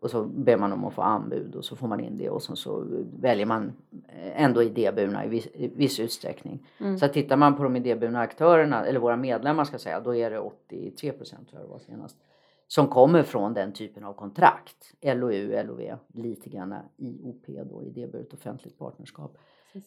och 0.00 0.10
så 0.10 0.24
ber 0.24 0.56
man 0.56 0.72
om 0.72 0.84
att 0.84 0.94
få 0.94 1.02
anbud 1.02 1.54
och 1.54 1.64
så 1.64 1.76
får 1.76 1.88
man 1.88 2.00
in 2.00 2.18
det 2.18 2.30
och 2.30 2.42
så, 2.42 2.56
så 2.56 2.86
väljer 3.20 3.46
man 3.46 3.72
eh, 4.08 4.42
ändå 4.42 4.62
idéburna 4.62 5.24
i 5.24 5.28
viss, 5.28 5.46
i 5.46 5.68
viss 5.68 6.00
utsträckning. 6.00 6.66
Mm. 6.78 6.98
Så 6.98 7.08
tittar 7.08 7.36
man 7.36 7.56
på 7.56 7.62
de 7.62 7.76
idéburna 7.76 8.20
aktörerna, 8.20 8.86
eller 8.86 9.00
våra 9.00 9.16
medlemmar 9.16 9.64
ska 9.64 9.78
säga, 9.78 10.00
då 10.00 10.14
är 10.14 10.30
det 10.30 10.38
83 10.38 11.12
procent 11.12 11.48
tror 11.48 11.60
jag 11.60 11.68
det 11.68 11.72
var 11.72 11.78
senast. 11.78 12.16
Som 12.66 12.86
kommer 12.86 13.22
från 13.22 13.54
den 13.54 13.72
typen 13.72 14.04
av 14.04 14.12
kontrakt. 14.12 14.94
LOU, 15.02 15.62
LOV, 15.62 15.80
lite 16.14 16.50
grann 16.50 16.74
IOP 16.96 17.46
då, 17.70 17.82
idéburet 17.82 18.34
offentligt 18.34 18.78
partnerskap. 18.78 19.38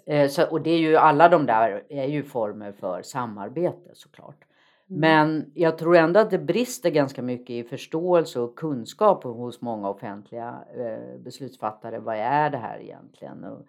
Eh, 0.06 0.30
så, 0.30 0.44
och 0.50 0.62
det 0.62 0.70
är 0.70 0.80
ju 0.80 0.96
alla 0.96 1.30
de 1.30 1.46
där 1.46 1.84
är 1.90 2.06
ju 2.06 2.24
former 2.24 2.72
för 2.72 3.02
samarbete 3.02 3.90
såklart. 3.94 4.46
Mm. 4.90 5.02
Men 5.02 5.52
jag 5.54 5.78
tror 5.78 5.96
ändå 5.96 6.20
att 6.20 6.32
det 6.32 6.40
brister 6.40 6.90
ganska 6.90 7.22
mycket 7.22 7.50
i 7.50 7.64
förståelse 7.64 8.40
och 8.40 8.56
kunskap 8.56 9.24
hos 9.24 9.62
många 9.62 9.90
offentliga 9.90 10.64
eh, 10.78 11.20
beslutsfattare. 11.20 12.00
Vad 12.00 12.16
är 12.16 12.50
det 12.50 12.58
här 12.58 12.80
egentligen? 12.80 13.44
Och 13.44 13.66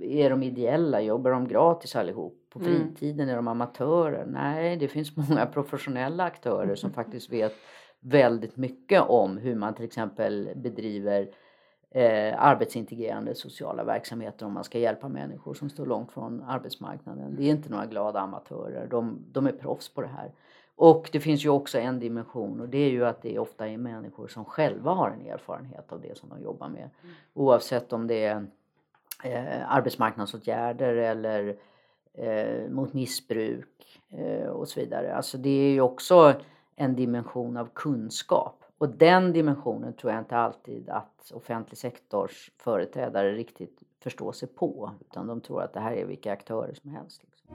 är 0.00 0.30
de 0.30 0.42
ideella? 0.42 1.00
Jobbar 1.00 1.30
de 1.30 1.48
gratis 1.48 1.96
allihop? 1.96 2.34
På 2.50 2.58
mm. 2.58 2.72
fritiden 2.72 3.20
mm. 3.20 3.32
är 3.32 3.36
de 3.36 3.48
amatörer? 3.48 4.26
Nej, 4.26 4.76
det 4.76 4.88
finns 4.88 5.16
många 5.28 5.46
professionella 5.46 6.24
aktörer 6.24 6.74
som 6.74 6.92
faktiskt 6.92 7.32
vet 7.32 7.54
väldigt 8.00 8.56
mycket 8.56 9.02
om 9.02 9.36
hur 9.36 9.54
man 9.54 9.74
till 9.74 9.84
exempel 9.84 10.52
bedriver 10.56 11.28
eh, 11.90 12.42
arbetsintegrerande 12.42 13.34
sociala 13.34 13.84
verksamheter 13.84 14.46
om 14.46 14.52
man 14.52 14.64
ska 14.64 14.78
hjälpa 14.78 15.08
människor 15.08 15.54
som 15.54 15.70
står 15.70 15.86
långt 15.86 16.12
från 16.12 16.42
arbetsmarknaden. 16.48 17.36
Det 17.36 17.44
är 17.44 17.50
inte 17.50 17.70
några 17.70 17.86
glada 17.86 18.20
amatörer, 18.20 18.86
de, 18.86 19.18
de 19.32 19.46
är 19.46 19.52
proffs 19.52 19.88
på 19.88 20.00
det 20.00 20.08
här. 20.08 20.32
Och 20.76 21.08
det 21.12 21.20
finns 21.20 21.44
ju 21.44 21.48
också 21.48 21.78
en 21.78 21.98
dimension 21.98 22.60
och 22.60 22.68
det 22.68 22.78
är 22.78 22.90
ju 22.90 23.06
att 23.06 23.22
det 23.22 23.38
ofta 23.38 23.68
är 23.68 23.76
människor 23.76 24.28
som 24.28 24.44
själva 24.44 24.92
har 24.92 25.10
en 25.10 25.26
erfarenhet 25.26 25.92
av 25.92 26.00
det 26.00 26.18
som 26.18 26.28
de 26.28 26.42
jobbar 26.42 26.68
med. 26.68 26.90
Mm. 27.02 27.14
Oavsett 27.34 27.92
om 27.92 28.06
det 28.06 28.24
är 28.24 28.46
eh, 29.24 29.72
arbetsmarknadsåtgärder 29.72 30.94
eller 30.94 31.56
eh, 32.14 32.70
mot 32.70 32.92
missbruk 32.92 34.00
eh, 34.10 34.48
och 34.48 34.68
så 34.68 34.80
vidare. 34.80 35.14
Alltså 35.14 35.38
det 35.38 35.50
är 35.50 35.72
ju 35.72 35.80
också 35.80 36.34
en 36.76 36.96
dimension 36.96 37.56
av 37.56 37.68
kunskap. 37.74 38.57
Och 38.78 38.88
den 38.88 39.32
dimensionen 39.32 39.92
tror 39.92 40.12
jag 40.12 40.20
inte 40.20 40.36
alltid 40.36 40.90
att 40.90 41.32
offentlig 41.34 41.78
sektors 41.78 42.50
företrädare 42.56 43.32
riktigt 43.32 43.82
förstår 44.02 44.32
sig 44.32 44.48
på. 44.48 44.90
Utan 45.00 45.26
de 45.26 45.40
tror 45.40 45.62
att 45.62 45.72
det 45.72 45.80
här 45.80 45.92
är 45.92 46.04
vilka 46.04 46.32
aktörer 46.32 46.74
som 46.74 46.90
helst. 46.90 47.22
Liksom. 47.24 47.48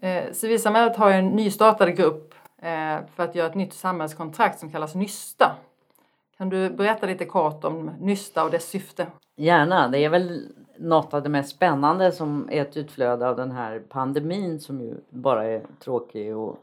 Eh, 0.00 0.32
civilsamhället 0.32 0.96
har 0.96 1.10
en 1.10 1.28
nystartad 1.28 1.96
grupp 1.96 2.34
eh, 2.58 2.98
för 3.14 3.22
att 3.22 3.34
göra 3.34 3.46
ett 3.46 3.54
nytt 3.54 3.72
samhällskontrakt 3.72 4.58
som 4.58 4.70
kallas 4.70 4.94
Nysta. 4.94 5.56
Kan 6.36 6.48
du 6.48 6.70
berätta 6.70 7.06
lite 7.06 7.24
kort 7.24 7.64
om 7.64 7.90
Nysta 8.00 8.44
och 8.44 8.50
dess 8.50 8.68
syfte? 8.68 9.06
Gärna. 9.36 9.88
Det 9.88 9.98
är 10.04 10.08
väl 10.08 10.52
något 10.78 11.14
av 11.14 11.22
det 11.22 11.28
mest 11.28 11.50
spännande 11.50 12.12
som 12.12 12.48
är 12.50 12.62
ett 12.62 12.76
utflöde 12.76 13.28
av 13.28 13.36
den 13.36 13.50
här 13.50 13.82
pandemin 13.88 14.60
som 14.60 14.80
ju 14.80 14.94
bara 15.10 15.44
är 15.44 15.62
tråkig 15.78 16.36
och 16.36 16.58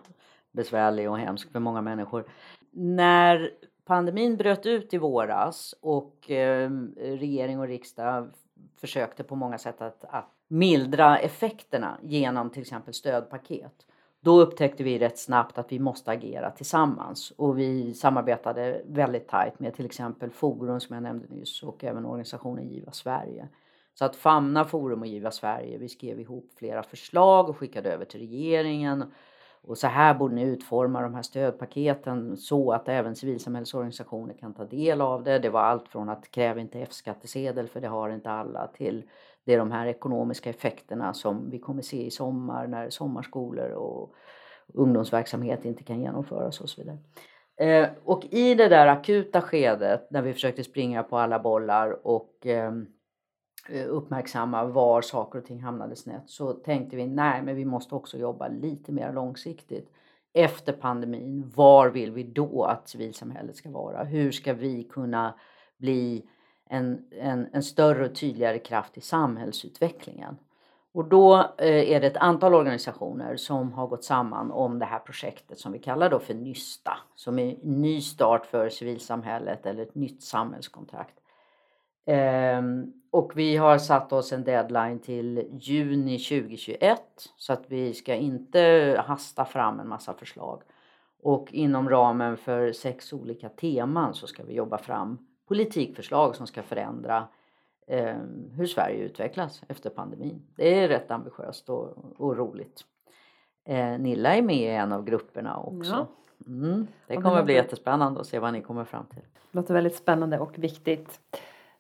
besvärlig 0.52 1.10
och 1.10 1.18
hemsk 1.18 1.52
för 1.52 1.60
många 1.60 1.82
människor. 1.82 2.26
När 2.72 3.52
pandemin 3.86 4.38
bröt 4.38 4.66
ut 4.66 4.94
i 4.94 4.98
våras 4.98 5.76
och 5.82 6.32
eh, 6.32 6.70
regering 6.98 7.60
och 7.60 7.68
riksdag 7.68 8.30
försökte 8.78 9.24
på 9.24 9.36
många 9.36 9.58
sätt 9.58 9.82
att, 9.82 10.06
att 10.10 10.30
mildra 10.48 11.18
effekterna 11.18 11.98
genom 12.02 12.50
till 12.50 12.62
exempel 12.62 12.94
stödpaket. 12.94 13.86
Då 14.20 14.42
upptäckte 14.42 14.84
vi 14.84 15.00
rätt 15.00 15.20
snabbt 15.20 15.58
att 15.58 15.72
vi 15.72 15.80
måste 15.80 16.12
agera 16.12 16.52
tillsammans 16.52 17.32
och 17.38 17.60
vi 17.60 17.94
samarbetade 17.94 18.82
väldigt 18.86 19.28
tajt 19.28 19.60
med 19.60 19.74
till 19.74 19.86
exempel 19.86 20.30
Forum 20.30 20.80
som 20.80 20.94
jag 20.94 21.04
nämnde 21.04 21.28
nyss 21.28 21.64
och 21.64 21.84
även 21.84 22.06
organisationen 22.06 22.68
Giva 22.68 22.92
Sverige. 22.92 23.48
Så 24.00 24.06
att 24.06 24.16
famna 24.16 24.66
Forum 24.66 25.02
och 25.02 25.08
Giva 25.08 25.32
Sverige, 25.32 25.78
vi 25.78 25.90
skrev 25.90 26.20
ihop 26.20 26.52
flera 26.58 26.84
förslag 26.84 27.50
och 27.50 27.58
skickade 27.58 27.92
över 27.92 28.06
till 28.06 28.20
regeringen 28.20 29.14
och 29.68 29.78
så 29.78 29.88
här 29.88 30.14
borde 30.14 30.36
ni 30.36 30.44
utforma 30.44 31.02
de 31.02 31.16
här 31.16 31.22
stödpaketen 31.22 32.38
så 32.38 32.72
att 32.72 32.90
även 32.90 33.16
civilsamhällesorganisationer 33.16 34.34
kan 34.34 34.54
ta 34.54 34.66
del 34.66 35.02
av 35.02 35.24
det. 35.24 35.40
Det 35.40 35.50
var 35.50 35.62
allt 35.62 35.88
från 35.88 36.10
att 36.10 36.32
kräva 36.32 36.60
inte 36.60 36.80
F-skattsedel 36.80 37.68
för 37.68 37.82
det 37.82 37.88
har 37.88 38.10
inte 38.10 38.32
alla 38.32 38.68
till 38.68 39.04
det 39.46 39.54
är 39.54 39.58
de 39.58 39.72
här 39.72 39.88
ekonomiska 39.88 40.50
effekterna 40.50 41.14
som 41.14 41.50
vi 41.50 41.60
kommer 41.60 41.82
se 41.82 42.06
i 42.06 42.12
sommar 42.12 42.68
när 42.68 42.90
sommarskolor 42.90 43.70
och 43.70 44.14
ungdomsverksamhet 44.74 45.66
inte 45.66 45.84
kan 45.84 46.02
genomföras 46.02 46.62
och 46.62 46.70
så 46.70 46.82
vidare. 46.82 46.98
Eh, 47.58 47.90
och 48.04 48.26
i 48.26 48.56
det 48.56 48.68
där 48.68 48.88
akuta 48.88 49.42
skedet 49.42 50.12
när 50.12 50.22
vi 50.22 50.34
försökte 50.34 50.64
springa 50.64 51.04
på 51.04 51.18
alla 51.18 51.40
bollar 51.40 52.08
och 52.08 52.48
eh, 52.48 52.72
Eh, 53.70 53.88
uppmärksamma 53.88 54.66
var 54.66 55.02
saker 55.02 55.40
och 55.40 55.46
ting 55.46 55.64
hamnade 55.64 55.96
snett 55.96 56.24
så 56.30 56.54
tänkte 56.54 56.96
vi 56.96 57.08
nej 57.08 57.42
men 57.42 57.56
vi 57.56 57.66
måste 57.66 57.96
också 57.96 58.18
jobba 58.18 58.48
lite 58.48 58.92
mer 58.92 59.14
långsiktigt. 59.14 59.92
Efter 60.34 60.74
pandemin, 60.74 61.52
var 61.56 61.90
vill 61.90 62.12
vi 62.12 62.24
då 62.24 62.64
att 62.64 62.90
civilsamhället 62.90 63.56
ska 63.56 63.70
vara? 63.70 64.04
Hur 64.04 64.32
ska 64.32 64.54
vi 64.54 64.84
kunna 64.84 65.34
bli 65.78 66.26
en, 66.70 67.06
en, 67.12 67.48
en 67.54 67.64
större 67.64 68.06
och 68.06 68.16
tydligare 68.16 68.60
kraft 68.60 68.98
i 68.98 69.02
samhällsutvecklingen. 69.02 70.38
Och 70.92 71.06
då 71.06 71.36
eh, 71.58 71.92
är 71.92 72.02
det 72.02 72.08
ett 72.08 72.18
antal 72.18 72.54
organisationer 72.54 73.36
som 73.36 73.74
har 73.74 73.88
gått 73.88 74.04
samman 74.04 74.52
om 74.52 74.80
det 74.80 74.86
här 74.86 75.00
projektet 75.00 75.60
som 75.60 75.72
vi 75.72 75.80
kallar 75.80 76.10
då 76.10 76.20
för 76.20 76.34
Nysta. 76.34 76.98
Som 77.16 77.40
är 77.40 77.58
ny 77.64 78.02
start 78.02 78.46
för 78.46 78.70
civilsamhället 78.70 79.66
eller 79.66 79.84
ett 79.84 79.96
nytt 79.96 80.24
samhällskontrakt. 80.24 81.16
Ehm, 82.06 82.94
och 83.12 83.32
vi 83.36 83.58
har 83.58 83.78
satt 83.78 84.14
oss 84.14 84.34
en 84.34 84.44
deadline 84.44 85.00
till 85.00 85.48
juni 85.60 86.20
2021 86.20 87.02
så 87.36 87.54
att 87.54 87.64
vi 87.68 87.94
ska 87.94 88.16
inte 88.16 89.04
hasta 89.08 89.46
fram 89.46 89.80
en 89.80 89.88
massa 89.88 90.14
förslag. 90.14 90.62
Och 91.22 91.54
inom 91.54 91.90
ramen 91.90 92.38
för 92.38 92.72
sex 92.72 93.14
olika 93.14 93.50
teman 93.50 94.14
så 94.14 94.28
ska 94.28 94.44
vi 94.44 94.54
jobba 94.54 94.78
fram 94.78 95.18
politikförslag 95.48 96.36
som 96.36 96.48
ska 96.48 96.64
förändra 96.64 97.28
eh, 97.88 98.16
hur 98.52 98.66
Sverige 98.66 98.98
utvecklas 98.98 99.62
efter 99.68 99.90
pandemin. 99.90 100.42
Det 100.56 100.80
är 100.80 100.88
rätt 100.88 101.12
ambitiöst 101.12 101.70
och, 101.70 101.98
och 102.18 102.38
roligt. 102.38 102.82
Eh, 103.66 104.00
Nilla 104.00 104.36
är 104.36 104.42
med 104.42 104.56
i 104.56 104.68
en 104.68 104.92
av 104.92 105.06
grupperna 105.06 105.58
också. 105.58 106.08
Mm, 106.48 106.88
det 107.08 107.16
kommer 107.16 107.40
att 107.40 107.46
bli 107.46 107.54
jättespännande 107.54 108.22
att 108.22 108.28
se 108.28 108.40
vad 108.40 108.54
ni 108.54 108.62
kommer 108.62 108.86
fram 108.86 109.06
till. 109.06 109.22
Det 109.52 109.58
låter 109.58 109.74
väldigt 109.74 109.96
spännande 109.96 110.40
och 110.40 110.60
viktigt. 110.60 111.20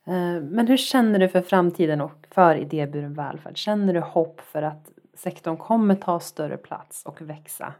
Eh, 0.08 0.41
men 0.41 0.68
hur 0.68 0.78
känner 0.78 1.20
du 1.20 1.30
för 1.30 1.41
framtiden 1.41 2.02
och 2.02 2.28
för 2.32 2.56
idéburen 2.56 3.13
välfärd? 3.13 3.58
Känner 3.58 3.94
du 3.94 4.00
hopp 4.00 4.41
för 4.41 4.62
att 4.62 4.91
sektorn 5.13 5.58
kommer 5.58 5.96
ta 5.96 6.20
större 6.20 6.58
plats 6.58 7.06
och 7.06 7.22
växa? 7.22 7.74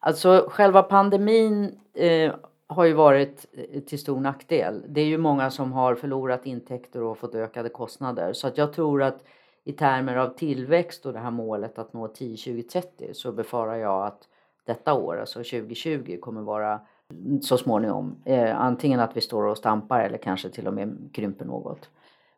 Alltså 0.00 0.46
själva 0.50 0.82
pandemin 0.82 1.78
eh, 1.94 2.34
har 2.66 2.84
ju 2.84 2.92
varit 2.92 3.46
eh, 3.52 3.80
till 3.80 3.98
stor 3.98 4.20
nackdel. 4.20 4.84
Det 4.88 5.00
är 5.00 5.06
ju 5.06 5.18
många 5.18 5.50
som 5.50 5.72
har 5.72 5.94
förlorat 5.94 6.46
intäkter 6.46 7.02
och 7.02 7.18
fått 7.18 7.34
ökade 7.34 7.68
kostnader. 7.68 8.32
Så 8.32 8.46
att 8.46 8.58
jag 8.58 8.72
tror 8.72 9.02
att 9.02 9.24
i 9.64 9.72
termer 9.72 10.16
av 10.16 10.28
tillväxt 10.28 11.06
och 11.06 11.12
det 11.12 11.18
här 11.18 11.30
målet 11.30 11.78
att 11.78 11.92
nå 11.92 12.08
10, 12.08 12.36
20, 12.36 12.62
30 12.62 13.14
så 13.14 13.32
befarar 13.32 13.76
jag 13.76 14.06
att 14.06 14.28
detta 14.64 14.94
år, 14.94 15.20
alltså 15.20 15.38
2020, 15.38 16.18
kommer 16.20 16.42
vara 16.42 16.80
så 17.42 17.58
småningom 17.58 18.16
eh, 18.24 18.60
antingen 18.60 19.00
att 19.00 19.16
vi 19.16 19.20
står 19.20 19.44
och 19.44 19.58
stampar 19.58 20.00
eller 20.00 20.18
kanske 20.18 20.48
till 20.48 20.66
och 20.66 20.74
med 20.74 21.10
krymper 21.12 21.44
något. 21.44 21.90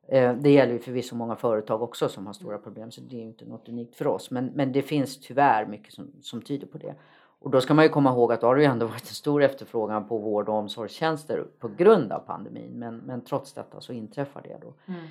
Eh, 0.08 0.32
det 0.32 0.50
gäller 0.50 0.72
ju 0.72 0.78
förvisso 0.78 1.16
många 1.16 1.36
företag 1.36 1.82
också 1.82 2.08
som 2.08 2.26
har 2.26 2.32
stora 2.32 2.58
problem 2.58 2.90
så 2.90 3.00
det 3.00 3.16
är 3.16 3.20
ju 3.20 3.26
inte 3.26 3.44
något 3.44 3.68
unikt 3.68 3.96
för 3.96 4.06
oss. 4.06 4.30
Men, 4.30 4.46
men 4.54 4.72
det 4.72 4.82
finns 4.82 5.20
tyvärr 5.20 5.66
mycket 5.66 5.92
som, 5.92 6.12
som 6.22 6.42
tyder 6.42 6.66
på 6.66 6.78
det. 6.78 6.94
Och 7.40 7.50
då 7.50 7.60
ska 7.60 7.74
man 7.74 7.84
ju 7.84 7.88
komma 7.88 8.10
ihåg 8.10 8.32
att 8.32 8.40
då 8.40 8.46
har 8.46 8.56
det 8.56 8.62
ju 8.62 8.68
ändå 8.68 8.86
varit 8.86 9.02
en 9.02 9.14
stor 9.14 9.42
efterfrågan 9.42 10.08
på 10.08 10.18
vård 10.18 10.48
och 10.48 10.54
omsorgstjänster 10.54 11.44
på 11.58 11.68
grund 11.68 12.12
av 12.12 12.18
pandemin. 12.18 12.72
Men, 12.74 12.96
men 12.96 13.20
trots 13.20 13.52
detta 13.52 13.80
så 13.80 13.92
inträffar 13.92 14.42
det 14.42 14.58
då. 14.62 14.74
Mm. 14.92 15.06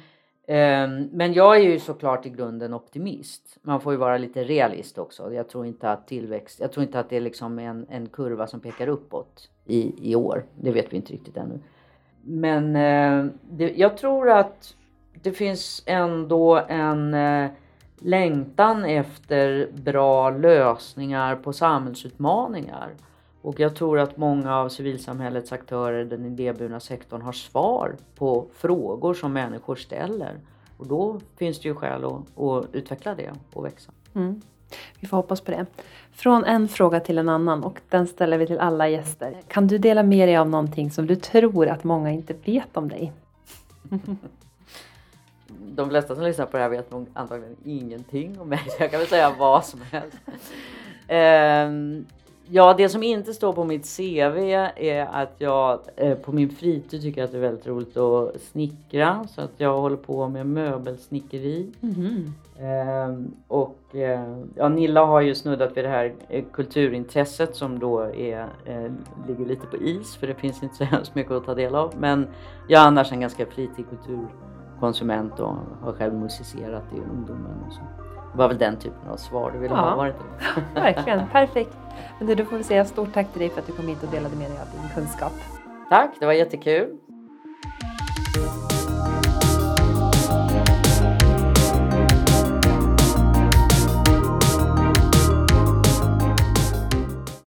Ehm, 0.47 1.09
men 1.11 1.33
jag 1.33 1.55
är 1.55 1.61
ju 1.61 1.79
såklart 1.79 2.25
i 2.25 2.29
grunden 2.29 2.73
optimist. 2.73 3.57
Man 3.61 3.81
får 3.81 3.93
ju 3.93 3.99
vara 3.99 4.17
lite 4.17 4.43
realist 4.43 4.97
också. 4.97 5.33
Jag 5.33 5.49
tror 5.49 5.65
inte 5.65 5.91
att 5.91 6.07
tillväxt, 6.07 6.59
jag 6.59 6.71
tror 6.71 6.83
inte 6.83 6.99
att 6.99 7.09
det 7.09 7.17
är 7.17 7.21
liksom 7.21 7.59
en, 7.59 7.85
en 7.89 8.09
kurva 8.09 8.47
som 8.47 8.59
pekar 8.59 8.87
uppåt 8.87 9.49
i, 9.65 10.11
i 10.11 10.15
år. 10.15 10.45
Det 10.55 10.71
vet 10.71 10.93
vi 10.93 10.97
inte 10.97 11.13
riktigt 11.13 11.37
ännu. 11.37 11.59
Men 12.21 12.75
ehm, 12.75 13.31
det, 13.41 13.73
jag 13.77 13.97
tror 13.97 14.29
att 14.29 14.75
det 15.21 15.31
finns 15.31 15.83
ändå 15.85 16.65
en 16.67 17.13
eh, 17.13 17.51
längtan 17.99 18.85
efter 18.85 19.69
bra 19.73 20.29
lösningar 20.29 21.35
på 21.35 21.53
samhällsutmaningar. 21.53 22.93
Och 23.43 23.59
jag 23.59 23.75
tror 23.75 23.99
att 23.99 24.17
många 24.17 24.55
av 24.55 24.69
civilsamhällets 24.69 25.51
aktörer, 25.51 26.05
den 26.05 26.25
idéburna 26.25 26.79
sektorn, 26.79 27.21
har 27.21 27.31
svar 27.31 27.95
på 28.15 28.45
frågor 28.55 29.13
som 29.13 29.33
människor 29.33 29.75
ställer. 29.75 30.39
Och 30.77 30.87
då 30.87 31.19
finns 31.37 31.59
det 31.59 31.67
ju 31.67 31.75
skäl 31.75 32.05
att, 32.05 32.39
att 32.39 32.75
utveckla 32.75 33.15
det 33.15 33.31
och 33.53 33.65
växa. 33.65 33.91
Mm. 34.13 34.41
Vi 34.99 35.07
får 35.07 35.17
hoppas 35.17 35.41
på 35.41 35.51
det. 35.51 35.65
Från 36.11 36.43
en 36.43 36.67
fråga 36.67 36.99
till 36.99 37.17
en 37.17 37.29
annan 37.29 37.63
och 37.63 37.81
den 37.89 38.07
ställer 38.07 38.37
vi 38.37 38.47
till 38.47 38.59
alla 38.59 38.89
gäster. 38.89 39.41
Kan 39.47 39.67
du 39.67 39.77
dela 39.77 40.03
med 40.03 40.27
dig 40.27 40.37
av 40.37 40.49
någonting 40.49 40.91
som 40.91 41.07
du 41.07 41.15
tror 41.15 41.67
att 41.67 41.83
många 41.83 42.11
inte 42.11 42.33
vet 42.45 42.77
om 42.77 42.89
dig? 42.89 43.13
de 45.47 45.89
flesta 45.89 46.15
som 46.15 46.23
lyssnar 46.23 46.45
på 46.45 46.57
det 46.57 46.63
här 46.63 46.69
vet 46.69 46.91
nog 46.91 47.07
antagligen 47.13 47.55
ingenting 47.65 48.39
om 48.39 48.49
mig. 48.49 48.61
Så 48.77 48.83
jag 48.83 48.91
kan 48.91 48.99
väl 48.99 49.09
säga 49.09 49.35
vad 49.39 49.65
som 49.65 49.81
helst. 49.81 50.17
Um, 51.09 52.05
ja, 52.49 52.73
det 52.77 52.89
som 52.89 53.03
inte 53.03 53.33
står 53.33 53.53
på 53.53 53.63
mitt 53.63 53.97
CV 53.97 54.37
är 54.75 55.05
att 55.11 55.33
jag 55.37 55.79
eh, 55.95 56.17
på 56.17 56.31
min 56.31 56.49
fritid 56.49 57.01
tycker 57.01 57.23
att 57.23 57.31
det 57.31 57.37
är 57.37 57.41
väldigt 57.41 57.67
roligt 57.67 57.97
att 57.97 58.41
snickra. 58.41 59.27
Så 59.27 59.41
att 59.41 59.51
jag 59.57 59.81
håller 59.81 59.97
på 59.97 60.27
med 60.27 60.45
möbelsnickeri. 60.45 61.71
Mm 61.81 61.95
-hmm. 61.95 63.07
um, 63.09 63.35
och 63.47 63.77
uh, 63.95 64.45
ja, 64.55 64.69
Nilla 64.69 65.05
har 65.05 65.21
ju 65.21 65.35
snuddat 65.35 65.77
vid 65.77 65.83
det 65.83 65.89
här 65.89 66.13
eh, 66.29 66.43
kulturintresset 66.53 67.55
som 67.55 67.79
då 67.79 67.99
är, 67.99 68.43
uh, 68.43 68.91
ligger 69.27 69.45
lite 69.45 69.67
på 69.67 69.77
is 69.77 70.15
för 70.15 70.27
det 70.27 70.35
finns 70.35 70.63
inte 70.63 70.75
så 70.75 70.83
hemskt 70.83 71.15
mycket 71.15 71.31
att 71.31 71.45
ta 71.45 71.55
del 71.55 71.75
av. 71.75 71.93
Men 71.99 72.27
jag 72.67 72.81
är 72.81 72.87
annars 72.87 73.11
en 73.11 73.21
ganska 73.21 73.45
flitig 73.45 73.85
kultur 73.89 74.27
konsument 74.79 75.39
och 75.39 75.55
har 75.81 75.93
själv 75.93 76.13
musicerat 76.13 76.83
i 76.93 76.99
ungdomen. 77.15 77.63
Och 77.67 77.73
så. 77.73 78.02
Var 78.35 78.47
väl 78.47 78.57
den 78.57 78.77
typen 78.77 79.09
av 79.09 79.17
svar 79.17 79.51
du 79.51 79.59
ville 79.59 79.75
ja. 79.75 79.81
ha? 79.81 79.95
Var 79.95 80.05
det 80.05 80.13
Verkligen, 80.81 81.27
perfekt. 81.27 81.77
Men 82.19 82.27
du, 82.27 82.35
då 82.35 82.45
får 82.45 82.57
vi 82.57 82.63
säga 82.63 82.85
stort 82.85 83.13
tack 83.13 83.31
till 83.31 83.41
dig 83.41 83.49
för 83.49 83.59
att 83.61 83.67
du 83.67 83.73
kom 83.73 83.87
hit 83.87 84.03
och 84.03 84.09
delade 84.09 84.35
med 84.35 84.51
dig 84.51 84.59
av 84.59 84.81
din 84.81 84.89
kunskap. 84.95 85.33
Tack, 85.89 86.09
det 86.19 86.25
var 86.25 86.33
jättekul. 86.33 86.97